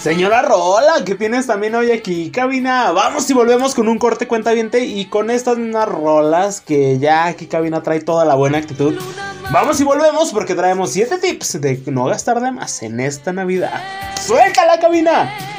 Señora 0.00 0.42
Rola, 0.42 1.04
¿qué 1.04 1.16
tienes 1.16 1.48
también 1.48 1.74
hoy 1.74 1.90
aquí, 1.90 2.30
cabina? 2.30 2.92
Vamos 2.92 3.28
y 3.30 3.34
volvemos 3.34 3.74
con 3.74 3.88
un 3.88 3.98
corte 3.98 4.28
cuenta 4.28 4.54
y 4.54 5.06
con 5.06 5.28
estas 5.28 5.58
mismas 5.58 5.88
rolas 5.88 6.60
que 6.60 6.98
ya 7.00 7.26
aquí 7.26 7.46
cabina 7.46 7.82
trae 7.82 8.00
toda 8.00 8.24
la 8.24 8.36
buena 8.36 8.58
actitud. 8.58 8.96
Vamos 9.50 9.80
y 9.80 9.84
volvemos 9.84 10.30
porque 10.30 10.54
traemos 10.54 10.92
7 10.92 11.18
tips 11.18 11.60
de 11.60 11.82
no 11.86 12.04
gastar 12.04 12.40
de 12.40 12.52
más 12.52 12.82
en 12.84 13.00
esta 13.00 13.32
Navidad. 13.32 13.82
¡Suéltala, 14.24 14.78
cabina! 14.78 15.57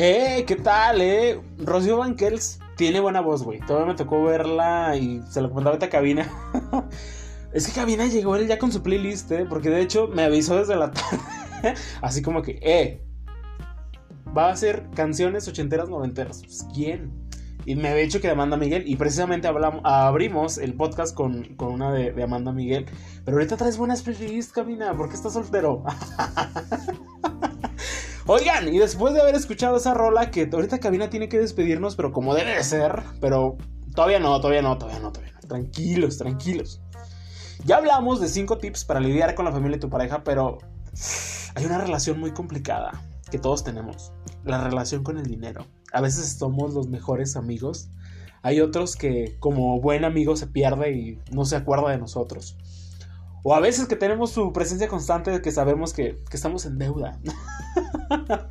¡Eh! 0.00 0.44
¿Qué 0.46 0.54
tal, 0.54 1.00
eh? 1.02 1.40
Rocío 1.58 1.96
Banquels 1.96 2.60
tiene 2.76 3.00
buena 3.00 3.20
voz, 3.20 3.42
güey. 3.42 3.58
Todavía 3.58 3.88
me 3.88 3.94
tocó 3.96 4.22
verla 4.22 4.96
y 4.96 5.20
se 5.28 5.40
lo 5.40 5.50
comentaba 5.50 5.74
a 5.74 5.88
Cabina. 5.88 6.30
es 7.52 7.66
que 7.66 7.72
Cabina 7.72 8.06
llegó 8.06 8.36
él 8.36 8.46
ya 8.46 8.60
con 8.60 8.70
su 8.70 8.80
playlist, 8.80 9.32
eh, 9.32 9.44
porque 9.48 9.70
de 9.70 9.80
hecho 9.80 10.06
me 10.06 10.22
avisó 10.22 10.56
desde 10.56 10.76
la 10.76 10.92
tarde. 10.92 11.74
Así 12.00 12.22
como 12.22 12.42
que, 12.42 12.60
eh, 12.62 13.04
va 14.36 14.50
a 14.50 14.56
ser 14.56 14.88
canciones 14.94 15.48
ochenteras, 15.48 15.88
noventeras. 15.88 16.42
Pues, 16.44 16.64
¿quién? 16.72 17.10
Y 17.66 17.74
me 17.74 17.88
había 17.88 18.04
dicho 18.04 18.20
que 18.20 18.28
de 18.28 18.34
Amanda 18.34 18.56
Miguel. 18.56 18.84
Y 18.86 18.94
precisamente 18.94 19.48
hablamos, 19.48 19.80
abrimos 19.82 20.58
el 20.58 20.74
podcast 20.74 21.12
con, 21.12 21.56
con 21.56 21.72
una 21.72 21.92
de, 21.92 22.12
de 22.12 22.22
Amanda 22.22 22.52
Miguel. 22.52 22.86
Pero 23.24 23.36
ahorita 23.36 23.56
traes 23.56 23.76
buenas 23.76 24.02
playlists, 24.02 24.52
Cabina. 24.52 24.96
¿Por 24.96 25.08
qué 25.08 25.16
estás 25.16 25.32
soltero? 25.32 25.82
Oigan, 28.30 28.68
y 28.68 28.78
después 28.78 29.14
de 29.14 29.22
haber 29.22 29.34
escuchado 29.36 29.78
esa 29.78 29.94
rola, 29.94 30.30
que 30.30 30.50
ahorita 30.52 30.80
Cabina 30.80 31.08
tiene 31.08 31.30
que 31.30 31.38
despedirnos, 31.38 31.96
pero 31.96 32.12
como 32.12 32.34
debe 32.34 32.54
de 32.54 32.62
ser, 32.62 33.02
pero 33.22 33.56
todavía 33.94 34.20
no, 34.20 34.38
todavía 34.38 34.60
no, 34.60 34.76
todavía 34.76 35.00
no, 35.00 35.10
todavía 35.10 35.32
no. 35.32 35.48
Tranquilos, 35.48 36.18
tranquilos. 36.18 36.82
Ya 37.64 37.78
hablamos 37.78 38.20
de 38.20 38.28
5 38.28 38.58
tips 38.58 38.84
para 38.84 39.00
lidiar 39.00 39.34
con 39.34 39.46
la 39.46 39.50
familia 39.50 39.78
de 39.78 39.80
tu 39.80 39.88
pareja, 39.88 40.24
pero 40.24 40.58
hay 41.54 41.64
una 41.64 41.78
relación 41.78 42.20
muy 42.20 42.32
complicada 42.32 43.02
que 43.30 43.38
todos 43.38 43.64
tenemos. 43.64 44.12
La 44.44 44.62
relación 44.62 45.02
con 45.04 45.16
el 45.16 45.24
dinero. 45.24 45.66
A 45.94 46.02
veces 46.02 46.36
somos 46.38 46.74
los 46.74 46.86
mejores 46.86 47.34
amigos. 47.34 47.88
Hay 48.42 48.60
otros 48.60 48.94
que 48.94 49.38
como 49.40 49.80
buen 49.80 50.04
amigo 50.04 50.36
se 50.36 50.48
pierde 50.48 50.92
y 50.92 51.18
no 51.32 51.46
se 51.46 51.56
acuerda 51.56 51.92
de 51.92 51.96
nosotros. 51.96 52.58
O 53.42 53.54
a 53.54 53.60
veces 53.60 53.86
que 53.86 53.96
tenemos 53.96 54.30
su 54.30 54.52
presencia 54.52 54.88
constante 54.88 55.30
de 55.30 55.40
que 55.40 55.52
sabemos 55.52 55.92
que, 55.92 56.16
que 56.28 56.36
estamos 56.36 56.66
en 56.66 56.78
deuda. 56.78 57.18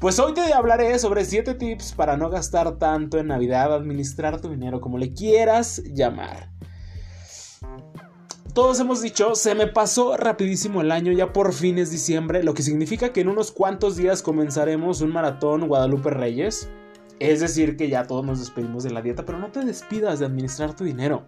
pues 0.00 0.18
hoy 0.18 0.34
te 0.34 0.52
hablaré 0.52 0.98
sobre 0.98 1.24
7 1.24 1.54
tips 1.54 1.92
para 1.92 2.16
no 2.16 2.30
gastar 2.30 2.78
tanto 2.78 3.18
en 3.18 3.28
Navidad, 3.28 3.74
administrar 3.74 4.40
tu 4.40 4.48
dinero 4.48 4.80
como 4.80 4.98
le 4.98 5.12
quieras 5.12 5.82
llamar. 5.84 6.50
Todos 8.54 8.80
hemos 8.80 9.00
dicho, 9.00 9.36
se 9.36 9.54
me 9.54 9.68
pasó 9.68 10.16
rapidísimo 10.16 10.80
el 10.80 10.90
año, 10.90 11.12
ya 11.12 11.32
por 11.32 11.52
fin 11.52 11.78
es 11.78 11.92
diciembre, 11.92 12.42
lo 12.42 12.52
que 12.52 12.64
significa 12.64 13.12
que 13.12 13.20
en 13.20 13.28
unos 13.28 13.52
cuantos 13.52 13.96
días 13.96 14.22
comenzaremos 14.22 15.02
un 15.02 15.12
maratón 15.12 15.68
Guadalupe 15.68 16.10
Reyes. 16.10 16.68
Es 17.20 17.40
decir, 17.40 17.76
que 17.76 17.88
ya 17.88 18.06
todos 18.06 18.24
nos 18.24 18.40
despedimos 18.40 18.82
de 18.82 18.90
la 18.90 19.02
dieta, 19.02 19.24
pero 19.24 19.38
no 19.38 19.52
te 19.52 19.64
despidas 19.64 20.18
de 20.18 20.26
administrar 20.26 20.74
tu 20.74 20.84
dinero. 20.84 21.22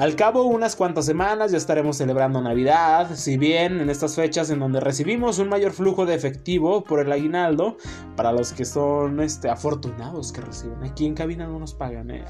Al 0.00 0.16
cabo, 0.16 0.44
unas 0.44 0.76
cuantas 0.76 1.04
semanas 1.04 1.52
ya 1.52 1.58
estaremos 1.58 1.98
celebrando 1.98 2.40
Navidad, 2.40 3.10
si 3.16 3.36
bien 3.36 3.82
en 3.82 3.90
estas 3.90 4.14
fechas 4.14 4.48
en 4.48 4.58
donde 4.58 4.80
recibimos 4.80 5.38
un 5.38 5.50
mayor 5.50 5.72
flujo 5.72 6.06
de 6.06 6.14
efectivo 6.14 6.82
por 6.82 7.00
el 7.00 7.12
aguinaldo, 7.12 7.76
para 8.16 8.32
los 8.32 8.54
que 8.54 8.64
son 8.64 9.20
este, 9.20 9.50
afortunados 9.50 10.32
que 10.32 10.40
reciben. 10.40 10.82
Aquí 10.84 11.04
en 11.04 11.12
cabina 11.12 11.46
no 11.46 11.58
nos 11.58 11.74
pagan, 11.74 12.10
¿eh? 12.12 12.24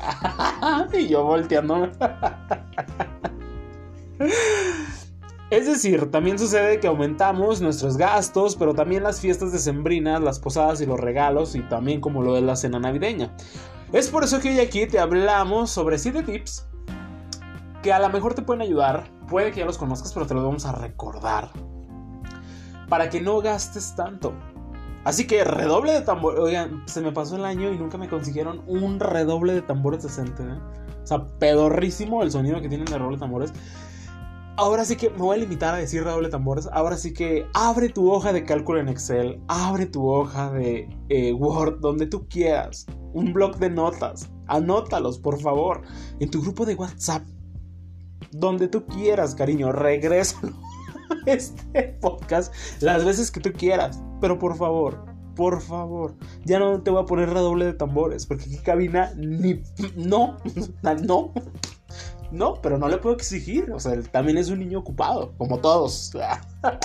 y 0.98 1.06
yo 1.06 1.22
volteándome. 1.22 1.92
Es 5.50 5.66
decir, 5.66 6.10
también 6.10 6.40
sucede 6.40 6.80
que 6.80 6.88
aumentamos 6.88 7.60
nuestros 7.60 7.96
gastos, 7.96 8.56
pero 8.56 8.74
también 8.74 9.04
las 9.04 9.20
fiestas 9.20 9.52
decembrinas, 9.52 10.20
las 10.20 10.40
posadas 10.40 10.80
y 10.80 10.86
los 10.86 10.98
regalos, 10.98 11.54
y 11.54 11.60
también 11.60 12.00
como 12.00 12.20
lo 12.24 12.36
es 12.36 12.42
la 12.42 12.56
cena 12.56 12.80
navideña. 12.80 13.32
Es 13.92 14.08
por 14.08 14.24
eso 14.24 14.40
que 14.40 14.48
hoy 14.48 14.58
aquí 14.58 14.88
te 14.88 14.98
hablamos 14.98 15.70
sobre 15.70 15.98
7 15.98 16.24
tips 16.24 16.66
que 17.82 17.92
a 17.92 17.98
lo 17.98 18.08
mejor 18.10 18.34
te 18.34 18.42
pueden 18.42 18.62
ayudar. 18.62 19.10
Puede 19.28 19.50
que 19.52 19.60
ya 19.60 19.66
los 19.66 19.78
conozcas, 19.78 20.12
pero 20.12 20.26
te 20.26 20.34
los 20.34 20.44
vamos 20.44 20.66
a 20.66 20.72
recordar. 20.72 21.50
Para 22.88 23.08
que 23.08 23.20
no 23.20 23.40
gastes 23.40 23.94
tanto. 23.94 24.34
Así 25.04 25.26
que 25.26 25.44
redoble 25.44 25.92
de 25.92 26.02
tambor. 26.02 26.38
Oigan, 26.38 26.82
se 26.86 27.00
me 27.00 27.12
pasó 27.12 27.36
el 27.36 27.44
año 27.44 27.72
y 27.72 27.78
nunca 27.78 27.96
me 27.96 28.08
consiguieron 28.08 28.62
un 28.66 29.00
redoble 29.00 29.54
de 29.54 29.62
tambores 29.62 30.02
decente. 30.02 30.42
¿eh? 30.42 30.58
O 31.02 31.06
sea, 31.06 31.26
pedorrísimo 31.38 32.22
el 32.22 32.30
sonido 32.30 32.60
que 32.60 32.68
tienen 32.68 32.84
de 32.84 32.98
redoble 32.98 33.16
de 33.16 33.20
tambores. 33.20 33.52
ahora 34.56 34.84
sí 34.84 34.96
que 34.96 35.08
me 35.08 35.16
voy 35.16 35.38
a 35.38 35.40
limitar 35.40 35.74
a 35.74 35.78
decir 35.78 36.04
doble 36.04 36.28
tambores. 36.28 36.68
Ahora 36.72 36.98
sí 36.98 37.14
que 37.14 37.46
abre 37.54 37.88
tu 37.88 38.12
hoja 38.12 38.32
de 38.32 38.44
cálculo 38.44 38.78
en 38.78 38.88
Excel, 38.88 39.40
abre 39.48 39.86
tu 39.86 40.06
hoja 40.06 40.50
de 40.50 40.88
eh, 41.08 41.32
Word, 41.32 41.80
donde 41.80 42.06
tú 42.06 42.28
quieras, 42.28 42.86
un 43.14 43.32
blog 43.32 43.56
de 43.56 43.70
notas, 43.70 44.30
anótalos 44.48 45.18
por 45.18 45.40
favor, 45.40 45.80
en 46.18 46.30
tu 46.30 46.42
grupo 46.42 46.66
de 46.66 46.74
WhatsApp, 46.74 47.22
donde 48.30 48.68
tú 48.68 48.86
quieras, 48.86 49.34
cariño, 49.34 49.72
regrésalo 49.72 50.54
a 51.26 51.30
este 51.30 51.82
podcast 52.00 52.54
las 52.80 53.04
veces 53.04 53.30
que 53.30 53.40
tú 53.40 53.52
quieras, 53.52 54.02
pero 54.20 54.38
por 54.38 54.56
favor. 54.56 55.08
Por 55.36 55.62
favor, 55.62 56.16
ya 56.44 56.58
no 56.58 56.82
te 56.82 56.90
voy 56.90 57.02
a 57.02 57.06
poner 57.06 57.30
redoble 57.30 57.64
de 57.64 57.72
tambores, 57.72 58.26
porque 58.26 58.44
aquí 58.44 58.58
cabina 58.58 59.12
ni. 59.16 59.62
No, 59.96 60.36
no, 61.02 61.32
no, 62.30 62.54
pero 62.62 62.78
no 62.78 62.88
le 62.88 62.98
puedo 62.98 63.16
exigir. 63.16 63.70
O 63.72 63.80
sea, 63.80 63.92
él 63.94 64.08
también 64.10 64.38
es 64.38 64.50
un 64.50 64.60
niño 64.60 64.80
ocupado, 64.80 65.32
como 65.36 65.58
todos. 65.58 66.12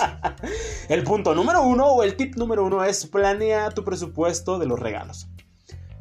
el 0.88 1.04
punto 1.04 1.34
número 1.34 1.62
uno 1.62 1.86
o 1.86 2.02
el 2.02 2.16
tip 2.16 2.36
número 2.36 2.64
uno 2.64 2.82
es 2.84 3.06
planea 3.06 3.70
tu 3.70 3.84
presupuesto 3.84 4.58
de 4.58 4.66
los 4.66 4.78
regalos. 4.78 5.28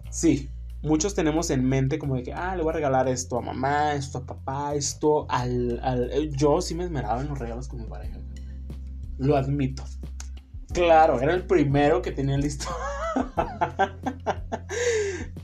Sí, 0.09 0.49
muchos 0.85 1.15
tenemos 1.15 1.49
en 1.49 1.65
mente 1.65 1.99
como 1.99 2.15
de 2.15 2.23
que, 2.23 2.33
ah, 2.33 2.55
le 2.55 2.63
voy 2.63 2.71
a 2.71 2.75
regalar 2.75 3.07
esto 3.07 3.37
a 3.37 3.41
mamá, 3.41 3.93
esto 3.95 4.19
a 4.19 4.25
papá, 4.25 4.75
esto 4.75 5.25
al... 5.29 5.79
al... 5.83 6.29
Yo 6.31 6.61
sí 6.61 6.75
me 6.75 6.83
esmeraba 6.85 7.21
en 7.21 7.27
los 7.27 7.39
regalos 7.39 7.67
con 7.67 7.81
mi 7.81 7.87
pareja. 7.87 8.19
Lo 9.17 9.35
admito. 9.35 9.83
Claro, 10.73 11.19
era 11.21 11.33
el 11.33 11.45
primero 11.45 12.01
que 12.01 12.11
tenía 12.11 12.37
listo. 12.37 12.67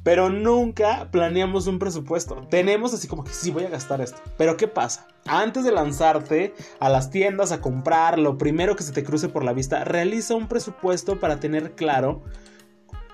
Pero 0.04 0.30
nunca 0.30 1.10
planeamos 1.12 1.68
un 1.68 1.78
presupuesto. 1.78 2.48
Tenemos 2.50 2.94
así 2.94 3.08
como 3.08 3.24
que 3.24 3.32
sí 3.32 3.52
voy 3.52 3.66
a 3.66 3.70
gastar 3.70 4.02
esto. 4.02 4.20
Pero 4.36 4.58
¿qué 4.58 4.68
pasa? 4.68 5.08
Antes 5.28 5.64
de 5.64 5.72
lanzarte 5.72 6.56
a 6.80 6.90
las 6.90 7.12
tiendas 7.12 7.52
a 7.52 7.62
comprar 7.62 8.18
lo 8.18 8.38
primero 8.38 8.76
que 8.76 8.84
se 8.84 8.94
te 8.94 9.04
cruce 9.04 9.30
por 9.30 9.44
la 9.44 9.54
vista, 9.54 9.84
realiza 9.84 10.34
un 10.36 10.48
presupuesto 10.48 11.20
para 11.20 11.40
tener 11.40 11.76
claro 11.76 12.24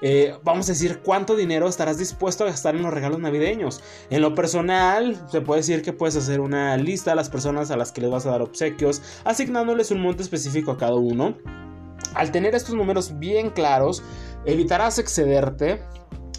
eh, 0.01 0.35
vamos 0.43 0.69
a 0.69 0.73
decir 0.73 0.99
cuánto 1.03 1.35
dinero 1.35 1.67
estarás 1.67 1.97
dispuesto 1.97 2.43
a 2.43 2.47
gastar 2.47 2.75
en 2.75 2.83
los 2.83 2.93
regalos 2.93 3.19
navideños. 3.19 3.81
En 4.09 4.21
lo 4.21 4.35
personal, 4.35 5.19
se 5.31 5.41
puede 5.41 5.61
decir 5.61 5.81
que 5.81 5.93
puedes 5.93 6.15
hacer 6.15 6.39
una 6.39 6.77
lista 6.77 7.13
a 7.13 7.15
las 7.15 7.29
personas 7.29 7.71
a 7.71 7.77
las 7.77 7.91
que 7.91 8.01
les 8.01 8.11
vas 8.11 8.25
a 8.25 8.31
dar 8.31 8.41
obsequios, 8.41 9.01
asignándoles 9.23 9.91
un 9.91 10.01
monto 10.01 10.21
específico 10.21 10.71
a 10.71 10.77
cada 10.77 10.95
uno. 10.95 11.37
Al 12.13 12.31
tener 12.31 12.55
estos 12.55 12.75
números 12.75 13.17
bien 13.19 13.49
claros, 13.49 14.03
evitarás 14.45 14.99
excederte 14.99 15.81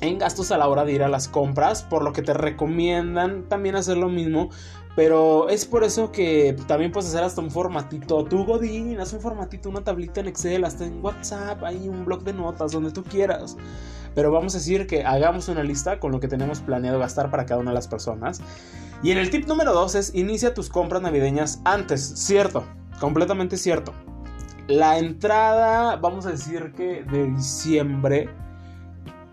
en 0.00 0.18
gastos 0.18 0.50
a 0.52 0.58
la 0.58 0.68
hora 0.68 0.84
de 0.84 0.92
ir 0.92 1.02
a 1.02 1.08
las 1.08 1.28
compras, 1.28 1.82
por 1.82 2.02
lo 2.02 2.12
que 2.12 2.22
te 2.22 2.34
recomiendan 2.34 3.48
también 3.48 3.76
hacer 3.76 3.96
lo 3.96 4.08
mismo. 4.08 4.50
Pero 4.96 5.48
es 5.48 5.64
por 5.64 5.84
eso 5.84 6.10
que 6.10 6.56
también 6.66 6.90
puedes 6.90 7.08
hacer 7.10 7.22
hasta 7.22 7.40
un 7.40 7.52
formatito. 7.52 8.24
Tú, 8.24 8.44
Godín, 8.44 8.98
haz 8.98 9.12
un 9.12 9.20
formatito, 9.20 9.68
una 9.68 9.84
tablita 9.84 10.20
en 10.20 10.26
Excel, 10.26 10.64
hasta 10.64 10.84
en 10.84 11.04
WhatsApp, 11.04 11.62
hay 11.62 11.88
un 11.88 12.04
blog 12.04 12.24
de 12.24 12.32
notas, 12.32 12.72
donde 12.72 12.90
tú 12.90 13.04
quieras. 13.04 13.56
Pero 14.16 14.32
vamos 14.32 14.56
a 14.56 14.58
decir 14.58 14.88
que 14.88 15.04
hagamos 15.04 15.48
una 15.48 15.62
lista 15.62 16.00
con 16.00 16.10
lo 16.10 16.18
que 16.18 16.26
tenemos 16.26 16.58
planeado 16.58 16.98
gastar 16.98 17.30
para 17.30 17.46
cada 17.46 17.60
una 17.60 17.70
de 17.70 17.76
las 17.76 17.86
personas. 17.86 18.40
Y 19.00 19.12
en 19.12 19.18
el 19.18 19.30
tip 19.30 19.46
número 19.46 19.72
2 19.72 19.94
es 19.94 20.14
inicia 20.16 20.54
tus 20.54 20.68
compras 20.68 21.00
navideñas 21.00 21.60
antes. 21.64 22.02
Cierto, 22.02 22.64
completamente 22.98 23.56
cierto. 23.56 23.92
La 24.66 24.98
entrada, 24.98 25.94
vamos 25.96 26.26
a 26.26 26.32
decir 26.32 26.72
que 26.76 27.04
de 27.04 27.30
diciembre 27.30 28.28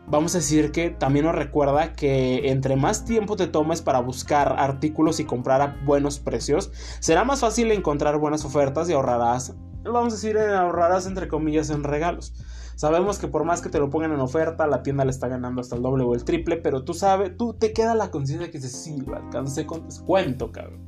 vamos 0.07 0.35
a 0.35 0.39
decir 0.39 0.71
que 0.71 0.89
también 0.89 1.25
nos 1.25 1.35
recuerda 1.35 1.95
que 1.95 2.49
entre 2.49 2.75
más 2.75 3.05
tiempo 3.05 3.35
te 3.35 3.47
tomes 3.47 3.81
para 3.81 3.99
buscar 3.99 4.55
artículos 4.57 5.19
y 5.19 5.25
comprar 5.25 5.61
a 5.61 5.77
buenos 5.85 6.19
precios, 6.19 6.71
será 6.99 7.23
más 7.23 7.39
fácil 7.39 7.71
encontrar 7.71 8.17
buenas 8.17 8.45
ofertas 8.45 8.89
y 8.89 8.93
ahorrarás, 8.93 9.55
vamos 9.83 10.13
a 10.13 10.15
decir, 10.15 10.37
ahorrarás 10.37 11.07
entre 11.07 11.27
comillas 11.27 11.69
en 11.69 11.83
regalos. 11.83 12.33
Sabemos 12.75 13.19
que 13.19 13.29
por 13.29 13.45
más 13.45 13.61
que 13.61 13.69
te 13.69 13.79
lo 13.79 13.89
pongan 13.89 14.11
en 14.11 14.19
oferta, 14.19 14.67
la 14.67 14.83
tienda 14.83 15.05
le 15.05 15.11
está 15.11 15.29
ganando 15.29 15.61
hasta 15.61 15.77
el 15.77 15.81
doble 15.81 16.03
o 16.03 16.13
el 16.13 16.25
triple, 16.25 16.57
pero 16.57 16.83
tú 16.83 16.93
sabes, 16.93 17.37
tú 17.37 17.53
te 17.53 17.71
queda 17.71 17.95
la 17.95 18.11
conciencia 18.11 18.51
que 18.51 18.57
dices, 18.57 18.73
sí, 18.73 18.97
lo 18.99 19.15
alcancé 19.15 19.65
con 19.65 19.85
descuento, 19.85 20.51
cabrón. 20.51 20.85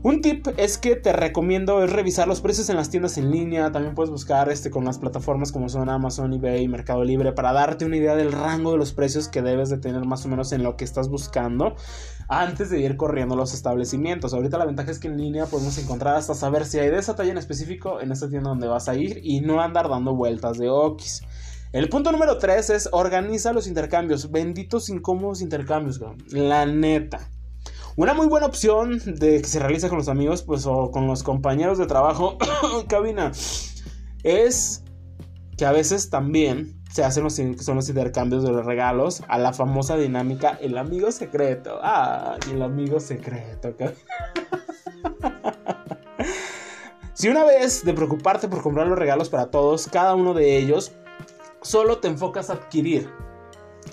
Un 0.00 0.22
tip 0.22 0.46
es 0.56 0.78
que 0.78 0.94
te 0.94 1.12
recomiendo 1.12 1.82
es 1.82 1.92
revisar 1.92 2.28
los 2.28 2.40
precios 2.40 2.70
en 2.70 2.76
las 2.76 2.88
tiendas 2.88 3.18
en 3.18 3.32
línea. 3.32 3.72
También 3.72 3.96
puedes 3.96 4.10
buscar 4.10 4.48
este 4.48 4.70
con 4.70 4.84
las 4.84 4.96
plataformas 4.96 5.50
como 5.50 5.68
son 5.68 5.90
Amazon, 5.90 6.32
eBay, 6.32 6.68
Mercado 6.68 7.02
Libre 7.02 7.32
para 7.32 7.52
darte 7.52 7.84
una 7.84 7.96
idea 7.96 8.14
del 8.14 8.30
rango 8.30 8.70
de 8.70 8.78
los 8.78 8.92
precios 8.92 9.26
que 9.26 9.42
debes 9.42 9.70
de 9.70 9.78
tener 9.78 10.04
más 10.04 10.24
o 10.24 10.28
menos 10.28 10.52
en 10.52 10.62
lo 10.62 10.76
que 10.76 10.84
estás 10.84 11.08
buscando 11.08 11.74
antes 12.28 12.70
de 12.70 12.78
ir 12.78 12.96
corriendo 12.96 13.34
los 13.34 13.54
establecimientos. 13.54 14.34
Ahorita 14.34 14.56
la 14.56 14.66
ventaja 14.66 14.92
es 14.92 15.00
que 15.00 15.08
en 15.08 15.16
línea 15.16 15.46
podemos 15.46 15.76
encontrar 15.78 16.14
hasta 16.14 16.34
saber 16.34 16.64
si 16.64 16.78
hay 16.78 16.90
de 16.90 16.98
esa 16.98 17.16
talla 17.16 17.32
en 17.32 17.38
específico 17.38 18.00
en 18.00 18.12
esta 18.12 18.28
tienda 18.28 18.50
donde 18.50 18.68
vas 18.68 18.88
a 18.88 18.94
ir 18.94 19.20
y 19.24 19.40
no 19.40 19.60
andar 19.60 19.88
dando 19.88 20.14
vueltas 20.14 20.58
de 20.58 20.68
okis. 20.68 21.22
El 21.72 21.88
punto 21.88 22.12
número 22.12 22.38
3 22.38 22.70
es 22.70 22.88
organiza 22.92 23.52
los 23.52 23.66
intercambios. 23.66 24.30
Benditos 24.30 24.90
incómodos 24.90 25.42
intercambios, 25.42 26.00
la 26.30 26.66
neta. 26.66 27.28
Una 27.98 28.14
muy 28.14 28.28
buena 28.28 28.46
opción 28.46 29.00
de 29.04 29.42
que 29.42 29.48
se 29.48 29.58
realiza 29.58 29.88
con 29.88 29.98
los 29.98 30.06
amigos, 30.06 30.44
pues, 30.44 30.66
o 30.66 30.92
con 30.92 31.08
los 31.08 31.24
compañeros 31.24 31.78
de 31.78 31.86
trabajo 31.86 32.38
cabina, 32.88 33.32
es 34.22 34.84
que 35.56 35.66
a 35.66 35.72
veces 35.72 36.08
también 36.08 36.80
se 36.92 37.02
hacen 37.02 37.24
los, 37.24 37.34
son 37.34 37.74
los 37.74 37.88
intercambios 37.88 38.44
de 38.44 38.52
los 38.52 38.64
regalos 38.64 39.24
a 39.26 39.36
la 39.36 39.52
famosa 39.52 39.96
dinámica 39.96 40.56
el 40.60 40.78
amigo 40.78 41.10
secreto. 41.10 41.80
Ah, 41.82 42.36
el 42.52 42.62
amigo 42.62 43.00
secreto. 43.00 43.74
si 47.14 47.28
una 47.28 47.42
vez 47.42 47.84
de 47.84 47.94
preocuparte 47.94 48.46
por 48.46 48.62
comprar 48.62 48.86
los 48.86 48.96
regalos 48.96 49.28
para 49.28 49.50
todos, 49.50 49.88
cada 49.88 50.14
uno 50.14 50.34
de 50.34 50.56
ellos, 50.56 50.92
solo 51.62 51.98
te 51.98 52.06
enfocas 52.06 52.48
a 52.48 52.52
adquirir 52.52 53.10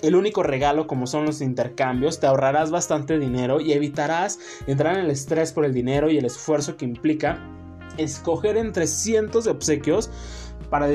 el 0.02 0.14
único 0.16 0.42
regalo 0.42 0.86
como 0.86 1.06
son 1.06 1.26
los 1.26 1.40
intercambios, 1.40 2.20
te 2.20 2.26
ahorrarás 2.26 2.70
bastante 2.70 3.18
dinero 3.18 3.60
y 3.60 3.72
evitarás 3.72 4.38
entrar 4.66 4.96
en 4.96 5.04
el 5.04 5.10
estrés 5.10 5.52
por 5.52 5.64
el 5.64 5.72
dinero 5.72 6.10
y 6.10 6.18
el 6.18 6.24
esfuerzo 6.24 6.76
que 6.76 6.84
implica 6.84 7.38
escoger 7.96 8.56
entre 8.56 8.86
cientos 8.86 9.44
de 9.44 9.50
obsequios 9.52 10.10
para, 10.70 10.88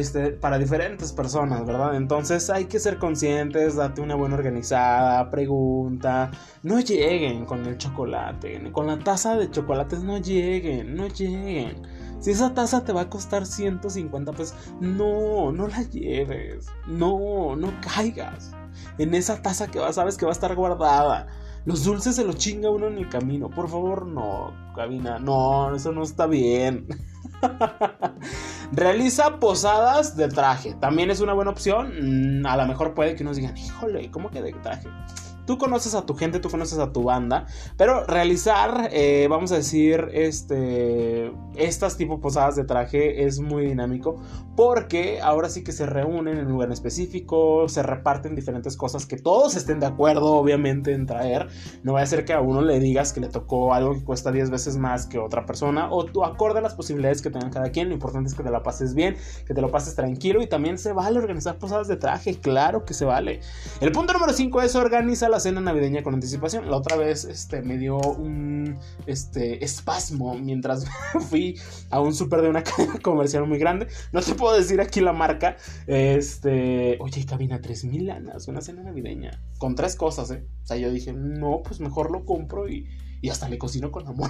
diferentes 0.58 1.14
personas, 1.14 1.66
¿verdad? 1.66 1.96
Entonces 1.96 2.50
hay 2.50 2.66
que 2.66 2.80
ser 2.80 2.98
conscientes, 2.98 3.76
date 3.76 4.02
una 4.02 4.16
buena 4.16 4.36
organizada, 4.36 5.30
pregunta, 5.30 6.30
no 6.64 6.80
lleguen 6.80 7.46
con 7.46 7.66
el 7.66 7.78
chocolate, 7.78 8.72
con 8.72 8.88
la 8.88 9.00
taza 9.00 9.38
de 9.38 9.50
chocolates 9.50 10.04
no 10.04 10.18
lleguen, 10.18 10.96
no 10.96 11.08
lleguen. 11.08 11.82
Si 12.20 12.32
esa 12.32 12.54
taza 12.54 12.84
te 12.84 12.94
va 12.94 13.02
a 13.02 13.10
costar 13.10 13.46
150 13.46 14.32
pesos, 14.34 14.56
no, 14.80 15.52
no 15.52 15.68
la 15.68 15.82
lleves, 15.84 16.68
no, 16.86 17.56
no 17.56 17.74
caigas 17.82 18.52
en 18.98 19.14
esa 19.14 19.42
taza 19.42 19.68
que 19.68 19.80
va, 19.80 19.94
sabes 19.94 20.18
que 20.18 20.26
va 20.26 20.32
a 20.32 20.34
estar 20.34 20.56
guardada. 20.56 21.28
Los 21.66 21.84
dulces 21.84 22.16
se 22.16 22.24
los 22.24 22.38
chinga 22.38 22.70
uno 22.70 22.88
en 22.88 22.98
el 22.98 23.10
camino. 23.10 23.50
Por 23.50 23.70
favor, 23.70 24.08
no, 24.08 24.52
cabina. 24.76 25.20
No, 25.20 25.76
eso 25.76 25.92
no 25.92 26.02
está 26.04 26.26
bien. 26.26 26.88
Realiza 28.72 29.40
posadas 29.40 30.16
de 30.18 30.28
traje. 30.28 30.74
También 30.76 31.12
es 31.12 31.22
una 31.22 31.34
buena 31.34 31.52
opción. 31.52 32.42
Mm, 32.42 32.46
a 32.46 32.58
lo 32.58 32.66
mejor 32.66 32.94
puede 32.96 33.16
que 33.16 33.24
nos 33.24 33.38
digan, 33.38 33.56
híjole, 33.56 34.10
¿cómo 34.10 34.32
que 34.32 34.42
de 34.42 34.54
traje? 34.54 34.88
Tú 35.46 35.58
conoces 35.58 35.96
a 35.96 36.06
tu 36.06 36.16
gente, 36.16 36.40
tú 36.40 36.50
conoces 36.50 36.80
a 36.80 36.92
tu 36.92 37.04
banda, 37.04 37.46
pero 37.78 38.06
realizar, 38.06 38.90
eh, 38.92 39.28
vamos 39.30 39.52
a 39.52 39.56
decir, 39.56 40.10
este, 40.14 41.32
estas 41.56 41.98
tipo 41.98 42.20
posadas 42.20 42.56
de 42.56 42.64
traje 42.64 43.26
es 43.26 43.40
muy 43.40 43.66
dinámico 43.66 44.18
porque 44.56 45.22
ahora 45.22 45.50
sí 45.50 45.64
que 45.64 45.72
se 45.72 45.86
reúnen 45.86 46.38
en 46.38 46.46
un 46.48 46.52
lugar 46.52 46.72
específico, 46.72 47.68
se 47.70 47.84
reparten 47.84 48.36
diferentes 48.36 48.76
cosas 48.76 49.06
que 49.06 49.18
todos 49.18 49.56
estén 49.56 49.80
de 49.80 49.86
acuerdo, 49.86 50.34
obviamente, 50.34 50.94
en 50.94 51.06
traer. 51.06 51.48
No 51.84 51.94
va 51.94 52.02
a 52.02 52.06
ser 52.06 52.26
que 52.26 52.34
a 52.34 52.42
uno 52.42 52.62
le 52.62 52.80
digas 52.80 53.14
que 53.14 53.22
le 53.22 53.30
tocó 53.30 53.74
algo 53.74 53.94
que 53.94 54.04
cuesta 54.04 54.32
10 54.32 54.50
veces 54.50 54.78
más 54.78 55.06
que 55.06 55.20
otra 55.20 55.46
persona 55.46 55.92
o 55.92 56.06
tú 56.06 56.24
acorde 56.24 56.62
las 56.62 56.76
posibilidades 56.76 57.22
que 57.22 57.30
tengan 57.30 57.50
cada 57.50 57.72
quien. 57.72 57.88
Lo 57.88 57.94
importante 57.94 58.30
es 58.30 58.36
que 58.36 58.44
te 58.44 58.52
la 58.52 58.62
pases 58.62 58.94
bien, 58.94 59.16
que 59.48 59.54
te 59.54 59.62
lo 59.62 59.72
pases 59.72 59.96
tranquilo 59.96 60.42
y 60.42 60.48
también 60.48 60.78
se 60.78 60.92
vale 60.92 61.18
organizar 61.18 61.58
posadas 61.58 61.88
de 61.88 61.96
traje, 61.96 62.36
claro 62.36 62.86
que 62.86 62.94
se 62.94 63.06
vale. 63.06 63.40
El 63.80 63.92
punto 63.92 64.14
número 64.14 64.34
5 64.34 64.62
es 64.62 64.76
organiza 64.76 65.30
la 65.32 65.40
cena 65.40 65.62
navideña 65.62 66.04
con 66.04 66.14
anticipación. 66.14 66.70
La 66.70 66.78
otra 66.78 66.98
vez 66.98 67.26
este, 67.26 67.62
me 67.62 67.78
dio 67.78 67.98
un 67.98 68.78
este, 69.08 69.64
espasmo 69.64 70.36
mientras 70.36 70.86
fui 71.30 71.60
a 71.90 72.00
un 72.00 72.14
súper 72.14 72.42
de 72.42 72.50
una 72.50 72.64
cadena 72.64 73.00
comercial 73.00 73.48
muy 73.48 73.58
grande. 73.58 73.88
No 74.12 74.22
te 74.22 74.36
puedo 74.36 74.56
decir 74.56 74.80
aquí 74.82 75.02
la 75.02 75.14
marca. 75.14 75.58
Este, 75.88 76.98
oye, 77.00 77.26
cabina 77.26 77.62
3000 77.62 78.06
lanas, 78.06 78.48
una 78.48 78.62
cena 78.62 78.84
navideña. 78.84 79.42
Con 79.58 79.76
tres 79.76 79.96
cosas, 79.96 80.30
¿eh? 80.32 80.46
O 80.64 80.68
sea, 80.68 80.78
yo 80.78 80.92
dije, 80.92 81.14
no, 81.14 81.62
pues 81.64 81.80
mejor 81.80 82.12
lo 82.12 82.26
compro 82.26 82.70
y, 82.70 82.88
y 83.22 83.30
hasta 83.30 83.48
le 83.48 83.58
cocino 83.58 83.92
con 83.92 84.08
amor. 84.08 84.30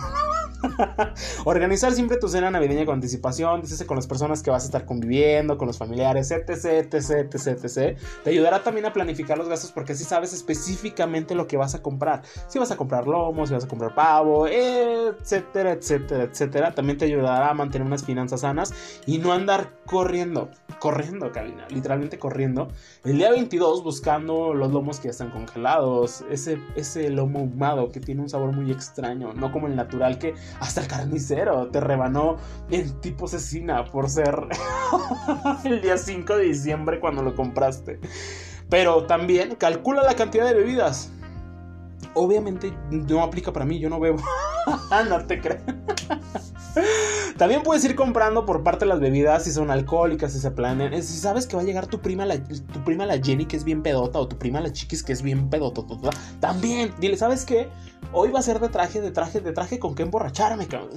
Organizar 1.46 1.92
siempre 1.94 2.18
tu 2.18 2.28
cena 2.28 2.52
navideña 2.52 2.86
con 2.86 2.96
anticipación, 2.96 3.62
dícese 3.62 3.86
con 3.86 3.96
las 3.96 4.08
personas 4.08 4.44
que 4.44 4.52
vas 4.52 4.64
a 4.64 4.66
estar 4.66 4.86
conviviendo, 4.86 5.58
con 5.58 5.68
los 5.68 5.78
familiares, 5.78 6.30
etc, 6.32 6.50
etc, 6.50 7.34
etc, 7.34 7.48
etc. 7.64 7.98
Te 8.24 8.30
ayudará 8.30 8.64
también 8.64 8.86
a 8.86 8.94
planificar 8.94 9.38
los 9.38 9.48
gastos 9.48 9.72
porque 9.72 9.94
así 9.94 10.04
sabes 10.04 10.34
específicamente 10.34 11.36
lo 11.36 11.48
que 11.48 11.58
vas 11.58 11.74
a 11.74 11.82
comprar. 11.82 12.22
Si 12.48 12.60
vas 12.60 12.72
a 12.72 12.78
comprar 12.78 13.08
lomo, 13.08 13.48
si 13.48 13.54
vas 13.54 13.64
a 13.64 13.68
comprar 13.68 13.96
pavo, 13.96 14.48
etcétera, 14.48 15.72
etcétera, 15.72 16.24
etcétera. 16.24 16.76
También 16.76 16.98
te 16.98 17.06
ayudará 17.06 17.50
a 17.50 17.54
mantener 17.54 17.88
unas 17.88 18.04
finanzas 18.04 18.42
sanas 18.42 18.74
y 19.06 19.18
no 19.18 19.34
andar 19.34 19.74
corriendo, 19.86 20.50
corriendo, 20.80 21.32
cabina, 21.32 21.68
literalmente 21.70 22.20
corriendo. 22.20 22.70
El 23.04 23.18
día 23.18 23.32
22 23.32 23.84
buscando 23.84 24.54
los 24.54 24.72
lomos 24.72 25.00
que 25.00 25.06
ya 25.06 25.12
están 25.12 25.32
congelados, 25.32 26.24
ese, 26.30 26.60
ese 26.76 27.10
lomo 27.10 27.40
ahumado 27.40 27.92
que 27.92 28.00
tiene 28.00 28.22
un 28.22 28.30
sabor 28.30 28.52
muy 28.54 28.72
extraño, 28.82 29.34
no 29.34 29.52
como 29.52 29.68
el 29.68 29.76
natural 29.76 30.18
que 30.18 30.34
hasta 30.60 30.82
el 30.82 30.88
carnicero 30.88 31.68
te 31.70 31.80
rebanó 31.80 32.38
en 32.70 33.00
tipo 33.02 33.28
cecina 33.28 33.86
por 33.86 34.10
ser 34.10 34.48
el 35.64 35.82
día 35.82 35.98
5 35.98 36.38
de 36.38 36.44
diciembre 36.44 37.00
cuando 37.00 37.22
lo 37.24 37.36
compraste. 37.36 38.00
Pero 38.70 39.06
también 39.06 39.56
calcula 39.56 40.04
la 40.04 40.16
cantidad 40.16 40.46
de 40.46 40.54
bebidas. 40.54 41.12
Obviamente 42.14 42.74
no 42.90 43.22
aplica 43.22 43.54
para 43.54 43.66
mí, 43.66 43.80
yo 43.80 43.90
no 43.90 44.00
bebo. 44.00 44.18
no 45.10 45.26
te 45.26 45.40
creas. 45.40 45.64
También 47.38 47.64
puedes 47.64 47.84
ir 47.84 47.96
comprando 47.96 48.46
por 48.46 48.64
parte 48.64 48.86
de 48.86 48.90
las 48.90 49.00
bebidas 49.00 49.44
si 49.44 49.52
son 49.52 49.72
alcohólicas, 49.72 50.32
si 50.32 50.40
se 50.40 50.52
planean. 50.52 51.02
Si 51.02 51.18
sabes 51.18 51.48
que 51.48 51.56
va 51.56 51.62
a 51.62 51.66
llegar 51.66 51.88
tu 51.88 52.00
prima, 52.00 52.26
la, 52.26 52.42
tu 52.44 52.84
prima 52.84 53.06
la 53.06 53.20
Jenny 53.20 53.46
que 53.46 53.58
es 53.58 53.64
bien 53.64 53.82
pedota 53.82 54.20
o 54.20 54.28
tu 54.28 54.38
prima 54.38 54.60
la 54.62 54.72
Chiquis 54.72 55.04
que 55.04 55.14
es 55.14 55.22
bien 55.22 55.50
pedota. 55.50 55.82
También, 56.40 56.94
dile, 57.00 57.18
¿sabes 57.18 57.46
qué? 57.46 57.70
Hoy 58.14 58.30
va 58.32 58.40
a 58.40 58.44
ser 58.44 58.60
de 58.60 58.70
traje, 58.70 59.02
de 59.02 59.12
traje, 59.12 59.40
de 59.40 59.54
traje 59.54 59.80
con 59.80 59.96
qué 59.96 60.04
emborracharme, 60.04 60.68
cabrón. 60.68 60.92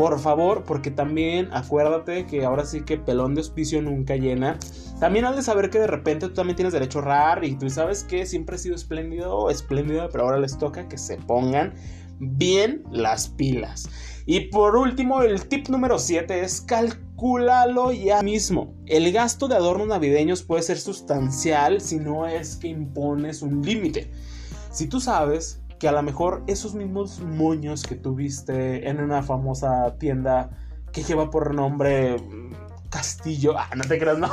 Por 0.00 0.18
favor, 0.18 0.64
porque 0.64 0.90
también 0.90 1.50
acuérdate 1.52 2.24
que 2.24 2.46
ahora 2.46 2.64
sí 2.64 2.80
que 2.86 2.96
pelón 2.96 3.34
de 3.34 3.42
hospicio 3.42 3.82
nunca 3.82 4.16
llena. 4.16 4.58
También 4.98 5.26
has 5.26 5.36
de 5.36 5.42
saber 5.42 5.68
que 5.68 5.78
de 5.78 5.88
repente 5.88 6.26
tú 6.28 6.32
también 6.32 6.56
tienes 6.56 6.72
derecho 6.72 7.00
a 7.00 7.02
ahorrar 7.02 7.44
y 7.44 7.54
tú 7.54 7.68
sabes 7.68 8.02
que 8.04 8.24
siempre 8.24 8.56
he 8.56 8.58
sido 8.58 8.74
espléndido 8.74 9.50
espléndida, 9.50 10.08
pero 10.08 10.24
ahora 10.24 10.38
les 10.38 10.56
toca 10.56 10.88
que 10.88 10.96
se 10.96 11.18
pongan 11.18 11.74
bien 12.18 12.82
las 12.90 13.28
pilas. 13.28 13.90
Y 14.24 14.48
por 14.48 14.74
último, 14.74 15.20
el 15.20 15.46
tip 15.48 15.68
número 15.68 15.98
7 15.98 16.44
es 16.44 16.62
calcúlalo 16.62 17.92
ya 17.92 18.22
mismo. 18.22 18.72
El 18.86 19.12
gasto 19.12 19.48
de 19.48 19.56
adornos 19.56 19.88
navideños 19.88 20.42
puede 20.42 20.62
ser 20.62 20.78
sustancial 20.78 21.82
si 21.82 21.98
no 21.98 22.26
es 22.26 22.56
que 22.56 22.68
impones 22.68 23.42
un 23.42 23.60
límite. 23.60 24.10
Si 24.70 24.86
tú 24.86 24.98
sabes 24.98 25.59
que 25.80 25.88
a 25.88 25.92
lo 25.92 26.02
mejor 26.02 26.44
esos 26.46 26.74
mismos 26.74 27.20
moños 27.20 27.82
que 27.82 27.96
tuviste 27.96 28.88
en 28.88 29.00
una 29.00 29.22
famosa 29.22 29.96
tienda 29.98 30.50
que 30.92 31.02
lleva 31.02 31.30
por 31.30 31.54
nombre 31.54 32.18
mm, 32.18 32.52
Castillo, 32.90 33.54
ah, 33.58 33.70
no 33.74 33.82
te 33.84 33.98
creas, 33.98 34.18
no, 34.18 34.28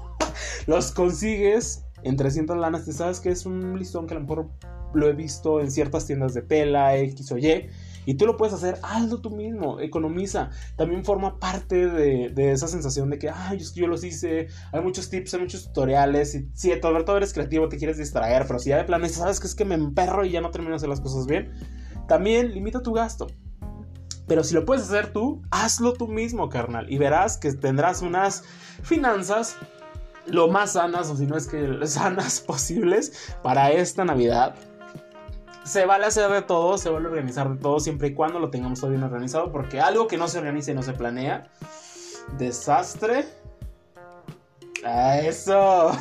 los 0.66 0.90
consigues 0.90 1.84
en 2.02 2.16
300 2.16 2.56
lanas, 2.56 2.86
te 2.86 2.92
sabes 2.92 3.20
que 3.20 3.30
es 3.30 3.46
un 3.46 3.78
listón 3.78 4.08
que 4.08 4.14
a 4.14 4.18
lo 4.18 4.22
mejor 4.22 4.50
lo 4.92 5.08
he 5.08 5.12
visto 5.12 5.60
en 5.60 5.70
ciertas 5.70 6.06
tiendas 6.06 6.34
de 6.34 6.42
tela, 6.42 6.96
X 6.96 7.30
o 7.30 7.38
Y. 7.38 7.68
Y 8.10 8.14
tú 8.14 8.26
lo 8.26 8.36
puedes 8.36 8.52
hacer, 8.52 8.76
hazlo 8.82 9.20
tú 9.20 9.30
mismo, 9.30 9.78
economiza. 9.78 10.50
También 10.76 11.04
forma 11.04 11.38
parte 11.38 11.86
de, 11.86 12.30
de 12.30 12.50
esa 12.50 12.66
sensación 12.66 13.08
de 13.08 13.20
que, 13.20 13.30
ay, 13.30 13.58
que 13.58 13.80
yo 13.80 13.86
los 13.86 14.02
hice. 14.02 14.48
Hay 14.72 14.80
muchos 14.82 15.08
tips, 15.08 15.34
hay 15.34 15.40
muchos 15.42 15.66
tutoriales. 15.66 16.34
Y 16.34 16.50
si 16.52 16.74
todo, 16.80 17.04
todo 17.04 17.18
eres 17.18 17.32
creativo, 17.32 17.68
te 17.68 17.76
quieres 17.76 17.98
distraer, 17.98 18.48
pero 18.48 18.58
si 18.58 18.70
ya 18.70 18.78
de 18.78 18.82
plano 18.82 19.08
sabes 19.08 19.38
que 19.38 19.46
es 19.46 19.54
que 19.54 19.64
me 19.64 19.76
emperro 19.76 20.24
y 20.24 20.32
ya 20.32 20.40
no 20.40 20.50
termino 20.50 20.72
de 20.72 20.78
hacer 20.78 20.88
las 20.88 21.00
cosas 21.00 21.28
bien, 21.28 21.52
también 22.08 22.52
limita 22.52 22.82
tu 22.82 22.92
gasto. 22.92 23.28
Pero 24.26 24.42
si 24.42 24.54
lo 24.54 24.64
puedes 24.64 24.82
hacer 24.82 25.12
tú, 25.12 25.42
hazlo 25.52 25.92
tú 25.92 26.08
mismo, 26.08 26.48
carnal. 26.48 26.92
Y 26.92 26.98
verás 26.98 27.36
que 27.36 27.52
tendrás 27.52 28.02
unas 28.02 28.42
finanzas 28.82 29.56
lo 30.26 30.48
más 30.48 30.72
sanas, 30.72 31.10
o 31.10 31.16
si 31.16 31.26
no 31.26 31.36
es 31.36 31.46
que 31.46 31.86
sanas 31.86 32.40
posibles, 32.46 33.36
para 33.44 33.70
esta 33.70 34.04
Navidad 34.04 34.56
se 35.64 35.86
vale 35.86 36.06
hacer 36.06 36.30
de 36.30 36.42
todo, 36.42 36.78
se 36.78 36.90
vale 36.90 37.06
organizar 37.06 37.48
de 37.50 37.56
todo, 37.56 37.80
siempre 37.80 38.08
y 38.08 38.14
cuando 38.14 38.38
lo 38.38 38.50
tengamos 38.50 38.80
todo 38.80 38.90
bien 38.90 39.02
organizado, 39.02 39.52
porque 39.52 39.80
algo 39.80 40.06
que 40.06 40.16
no 40.16 40.28
se 40.28 40.38
organiza 40.38 40.70
y 40.72 40.74
no 40.74 40.82
se 40.82 40.92
planea, 40.92 41.48
desastre. 42.38 43.26
Eso. 45.22 45.92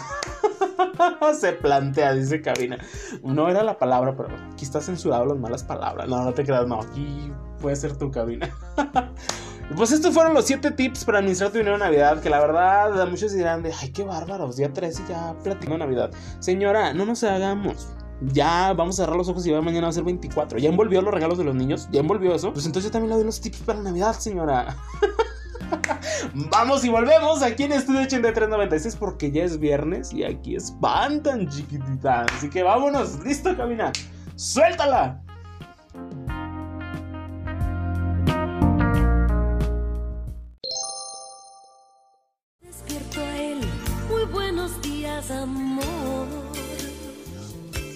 se 1.40 1.54
plantea, 1.54 2.14
dice 2.14 2.42
Cabina. 2.42 2.78
No 3.24 3.50
era 3.50 3.62
la 3.64 3.78
palabra, 3.78 4.16
pero 4.16 4.30
aquí 4.54 4.64
está 4.64 4.80
censurado 4.80 5.26
las 5.26 5.38
malas 5.38 5.64
palabras. 5.64 6.08
No, 6.08 6.24
no 6.24 6.34
te 6.34 6.46
creas, 6.46 6.66
no. 6.66 6.82
Aquí 6.82 7.32
puede 7.60 7.76
ser 7.76 7.98
tu 7.98 8.10
cabina. 8.10 8.50
pues 9.76 9.92
estos 9.92 10.14
fueron 10.14 10.34
los 10.34 10.46
7 10.46 10.72
tips 10.72 11.04
para 11.04 11.20
administrar 11.20 11.52
tu 11.52 11.58
dinero 11.58 11.76
en 11.76 11.82
Navidad. 11.82 12.22
Que 12.22 12.30
la 12.30 12.40
verdad, 12.40 13.06
muchos 13.10 13.34
dirán 13.34 13.64
de, 13.64 13.74
ay, 13.74 13.92
qué 13.92 14.04
bárbaros. 14.04 14.56
Día 14.56 14.72
13 14.72 15.04
y 15.04 15.10
ya 15.10 15.36
platicando 15.44 15.78
Navidad. 15.78 16.12
Señora, 16.40 16.94
no 16.94 17.06
nos 17.06 17.22
hagamos 17.26 17.90
ya 18.22 18.74
vamos 18.74 19.00
a 19.00 19.04
cerrar 19.04 19.16
los 19.16 19.30
ojos 19.30 19.46
y 19.46 19.52
va 19.52 19.62
mañana 19.62 19.88
a 19.88 19.92
ser 19.92 20.04
24. 20.04 20.60
¿Ya 20.60 20.70
envolvió 20.70 21.02
los 21.02 21.14
regalos 21.14 21.38
de 21.38 21.44
los 21.44 21.56
niños? 21.56 21.88
¿Ya 21.92 22.02
envolvió 22.02 22.36
eso? 22.36 22.52
Pues 22.54 22.66
entonces 22.66 22.90
yo 22.90 22.92
también 22.92 23.10
le 23.10 23.16
doy 23.16 23.26
los 23.26 23.40
tips 23.40 23.60
para 23.60 23.82
Navidad, 23.82 24.14
señora. 24.14 24.78
Vamos 26.34 26.84
y 26.84 26.90
volvemos 26.90 27.42
aquí 27.44 27.64
en 27.64 27.74
Estudio 27.74 28.02
8396 28.02 28.96
porque 28.96 29.32
ya 29.32 29.44
es 29.44 29.60
viernes 29.60 30.12
y 30.14 30.24
aquí 30.24 30.56
espantan 30.56 31.48
chiquitita. 31.50 32.26
Así 32.36 32.50
que 32.50 32.64
vámonos, 32.64 33.24
listo, 33.24 33.56
camina. 33.56 33.92
¡Suéltala! 34.36 35.22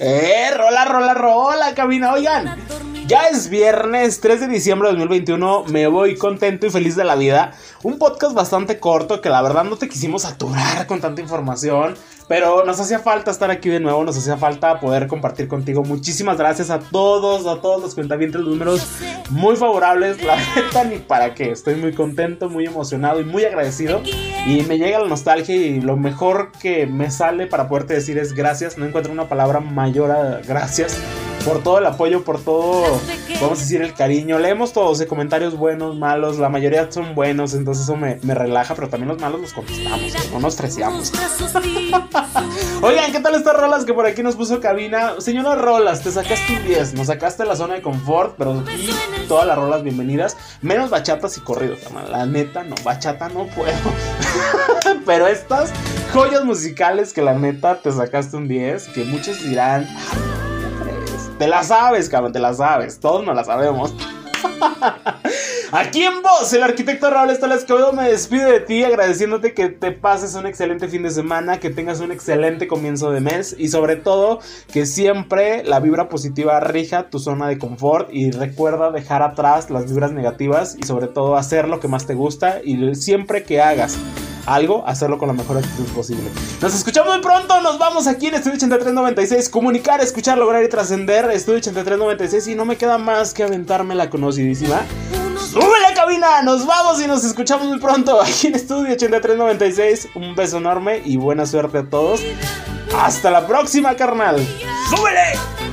¡Eh! 0.05 0.51
¡Rola, 0.53 0.83
rola, 0.83 1.13
rola, 1.13 1.73
cabina! 1.73 2.11
Oigan, 2.11 2.57
ya 3.13 3.27
es 3.27 3.47
viernes 3.47 4.21
3 4.21 4.39
de 4.39 4.47
diciembre 4.47 4.87
de 4.87 4.95
2021. 4.95 5.65
Me 5.65 5.85
voy 5.85 6.15
contento 6.15 6.65
y 6.65 6.71
feliz 6.71 6.95
de 6.95 7.03
la 7.03 7.13
vida. 7.13 7.51
Un 7.83 7.99
podcast 7.99 8.33
bastante 8.33 8.79
corto 8.79 9.21
que 9.21 9.29
la 9.29 9.39
verdad 9.43 9.65
no 9.65 9.77
te 9.77 9.87
quisimos 9.87 10.23
saturar 10.23 10.87
con 10.87 10.99
tanta 10.99 11.21
información. 11.21 11.93
Pero 12.27 12.65
nos 12.65 12.79
hacía 12.79 12.97
falta 12.97 13.29
estar 13.29 13.51
aquí 13.51 13.69
de 13.69 13.79
nuevo, 13.79 14.03
nos 14.03 14.17
hacía 14.17 14.35
falta 14.37 14.79
poder 14.79 15.05
compartir 15.05 15.47
contigo. 15.47 15.83
Muchísimas 15.83 16.39
gracias 16.39 16.71
a 16.71 16.79
todos, 16.79 17.45
a 17.45 17.61
todos 17.61 17.83
los 17.83 17.93
cuentavientes, 17.93 18.41
números 18.41 18.81
muy 19.29 19.57
favorables. 19.57 20.23
La 20.23 20.35
neta, 20.55 20.83
ni 20.83 20.97
para 20.97 21.35
qué. 21.35 21.51
Estoy 21.51 21.75
muy 21.75 21.93
contento, 21.93 22.49
muy 22.49 22.65
emocionado 22.65 23.21
y 23.21 23.25
muy 23.25 23.45
agradecido. 23.45 24.01
Y 24.47 24.63
me 24.63 24.79
llega 24.79 24.97
la 24.97 25.07
nostalgia 25.07 25.55
y 25.55 25.81
lo 25.81 25.97
mejor 25.97 26.51
que 26.59 26.87
me 26.87 27.11
sale 27.11 27.45
para 27.45 27.69
poderte 27.69 27.93
decir 27.93 28.17
es 28.17 28.33
gracias. 28.33 28.79
No 28.79 28.87
encuentro 28.87 29.13
una 29.13 29.29
palabra 29.29 29.59
mayor 29.59 30.09
a 30.09 30.41
gracias 30.47 30.97
por 31.45 31.61
todo 31.61 31.79
el 31.79 31.85
apoyo, 31.85 32.23
por 32.23 32.41
todo, 32.41 32.99
vamos 33.41 33.59
a 33.59 33.61
decir, 33.61 33.81
el 33.81 33.93
cariño. 33.93 34.39
Leemos 34.39 34.73
todos, 34.73 34.99
de 34.99 35.07
comentarios 35.07 35.57
buenos, 35.57 35.97
malos, 35.97 36.37
la 36.39 36.49
mayoría 36.49 36.91
son 36.91 37.15
buenos, 37.15 37.53
entonces 37.53 37.83
eso 37.83 37.95
me, 37.95 38.19
me 38.21 38.33
relaja, 38.33 38.75
pero 38.75 38.89
también 38.89 39.09
los 39.09 39.19
malos 39.19 39.41
los 39.41 39.53
contestamos, 39.53 40.31
no 40.31 40.39
nos 40.39 40.55
treceamos. 40.55 41.11
Oigan, 42.81 43.11
¿qué 43.11 43.19
tal 43.19 43.35
estas 43.35 43.55
rolas 43.55 43.85
que 43.85 43.93
por 43.93 44.05
aquí 44.05 44.23
nos 44.23 44.35
puso 44.35 44.59
cabina? 44.59 45.19
Señora 45.19 45.55
Rolas, 45.55 46.01
te 46.03 46.11
sacaste 46.11 46.57
un 46.57 46.65
10, 46.65 46.93
nos 46.95 47.07
sacaste 47.07 47.45
la 47.45 47.55
zona 47.55 47.75
de 47.75 47.81
confort, 47.81 48.35
pero 48.37 48.59
aquí 48.59 48.89
todas 49.27 49.47
las 49.47 49.57
rolas 49.57 49.83
bienvenidas, 49.83 50.37
menos 50.61 50.89
bachatas 50.89 51.37
y 51.37 51.41
corridos. 51.41 51.79
La 52.09 52.25
neta, 52.25 52.63
no, 52.63 52.75
bachata 52.83 53.29
no 53.29 53.47
puedo. 53.47 53.73
pero 55.05 55.27
estas 55.27 55.71
joyas 56.11 56.43
musicales 56.43 57.13
que 57.13 57.21
la 57.21 57.33
neta 57.33 57.81
te 57.81 57.91
sacaste 57.91 58.37
un 58.37 58.47
10, 58.47 58.89
que 58.89 59.03
muchos 59.05 59.41
dirán, 59.43 59.87
te 61.43 61.49
la 61.49 61.61
sabes, 61.61 62.07
cabrón, 62.07 62.31
te 62.31 62.39
la 62.39 62.53
sabes. 62.53 63.01
Todos 63.01 63.25
no 63.25 63.33
la 63.33 63.43
sabemos. 63.43 63.93
Aquí 65.73 66.03
en 66.03 66.21
voz, 66.21 66.53
el 66.53 66.63
arquitecto 66.63 67.09
Raúl 67.09 67.31
Estales 67.31 67.59
Escobedo 67.59 67.91
me 67.91 68.07
despide 68.07 68.49
de 68.49 68.59
ti 68.61 68.85
agradeciéndote 68.85 69.53
que 69.53 69.67
te 69.67 69.91
pases 69.91 70.35
un 70.35 70.45
excelente 70.45 70.87
fin 70.87 71.03
de 71.03 71.09
semana, 71.09 71.59
que 71.59 71.69
tengas 71.69 71.99
un 71.99 72.13
excelente 72.13 72.65
comienzo 72.65 73.11
de 73.11 73.19
mes 73.19 73.57
y 73.59 73.67
sobre 73.67 73.97
todo 73.97 74.39
que 74.71 74.85
siempre 74.85 75.65
la 75.65 75.81
vibra 75.81 76.07
positiva 76.07 76.61
rija 76.61 77.09
tu 77.09 77.19
zona 77.19 77.49
de 77.49 77.57
confort 77.57 78.07
y 78.13 78.31
recuerda 78.31 78.91
dejar 78.91 79.21
atrás 79.21 79.69
las 79.69 79.89
vibras 79.89 80.13
negativas 80.13 80.77
y 80.81 80.85
sobre 80.85 81.07
todo 81.07 81.35
hacer 81.35 81.67
lo 81.67 81.81
que 81.81 81.89
más 81.89 82.07
te 82.07 82.13
gusta 82.13 82.61
y 82.63 82.95
siempre 82.95 83.43
que 83.43 83.61
hagas 83.61 83.97
algo, 84.45 84.83
hacerlo 84.87 85.17
con 85.17 85.27
la 85.27 85.33
mejor 85.33 85.57
actitud 85.57 85.85
posible. 85.93 86.29
Nos 86.61 86.73
escuchamos 86.73 87.13
muy 87.13 87.21
pronto, 87.21 87.61
nos 87.61 87.77
vamos 87.77 88.07
aquí 88.07 88.27
en 88.27 88.35
Estudio 88.35 88.55
8396, 88.55 89.49
comunicar, 89.49 90.01
escuchar, 90.01 90.37
lograr 90.37 90.63
y 90.63 90.69
trascender, 90.69 91.29
Estudio 91.31 91.59
8396 91.59 92.47
y 92.47 92.55
no 92.55 92.65
me 92.65 92.77
queda 92.77 92.97
más 92.97 93.33
que 93.33 93.43
aventarme 93.43 93.95
la 93.95 94.09
conocidísima. 94.09 94.81
¡Sube 95.51 95.79
la 95.81 95.93
cabina! 95.93 96.41
Nos 96.41 96.65
vamos 96.65 97.01
y 97.01 97.07
nos 97.07 97.23
escuchamos 97.23 97.67
muy 97.67 97.79
pronto 97.79 98.21
aquí 98.21 98.47
en 98.47 98.55
Estudio 98.55 98.93
8396. 98.93 100.09
Un 100.15 100.35
beso 100.35 100.57
enorme 100.57 101.01
y 101.05 101.17
buena 101.17 101.45
suerte 101.45 101.79
a 101.79 101.89
todos. 101.89 102.21
Hasta 102.97 103.31
la 103.31 103.47
próxima, 103.47 103.95
carnal. 103.95 104.37
¡Súbele! 104.89 105.72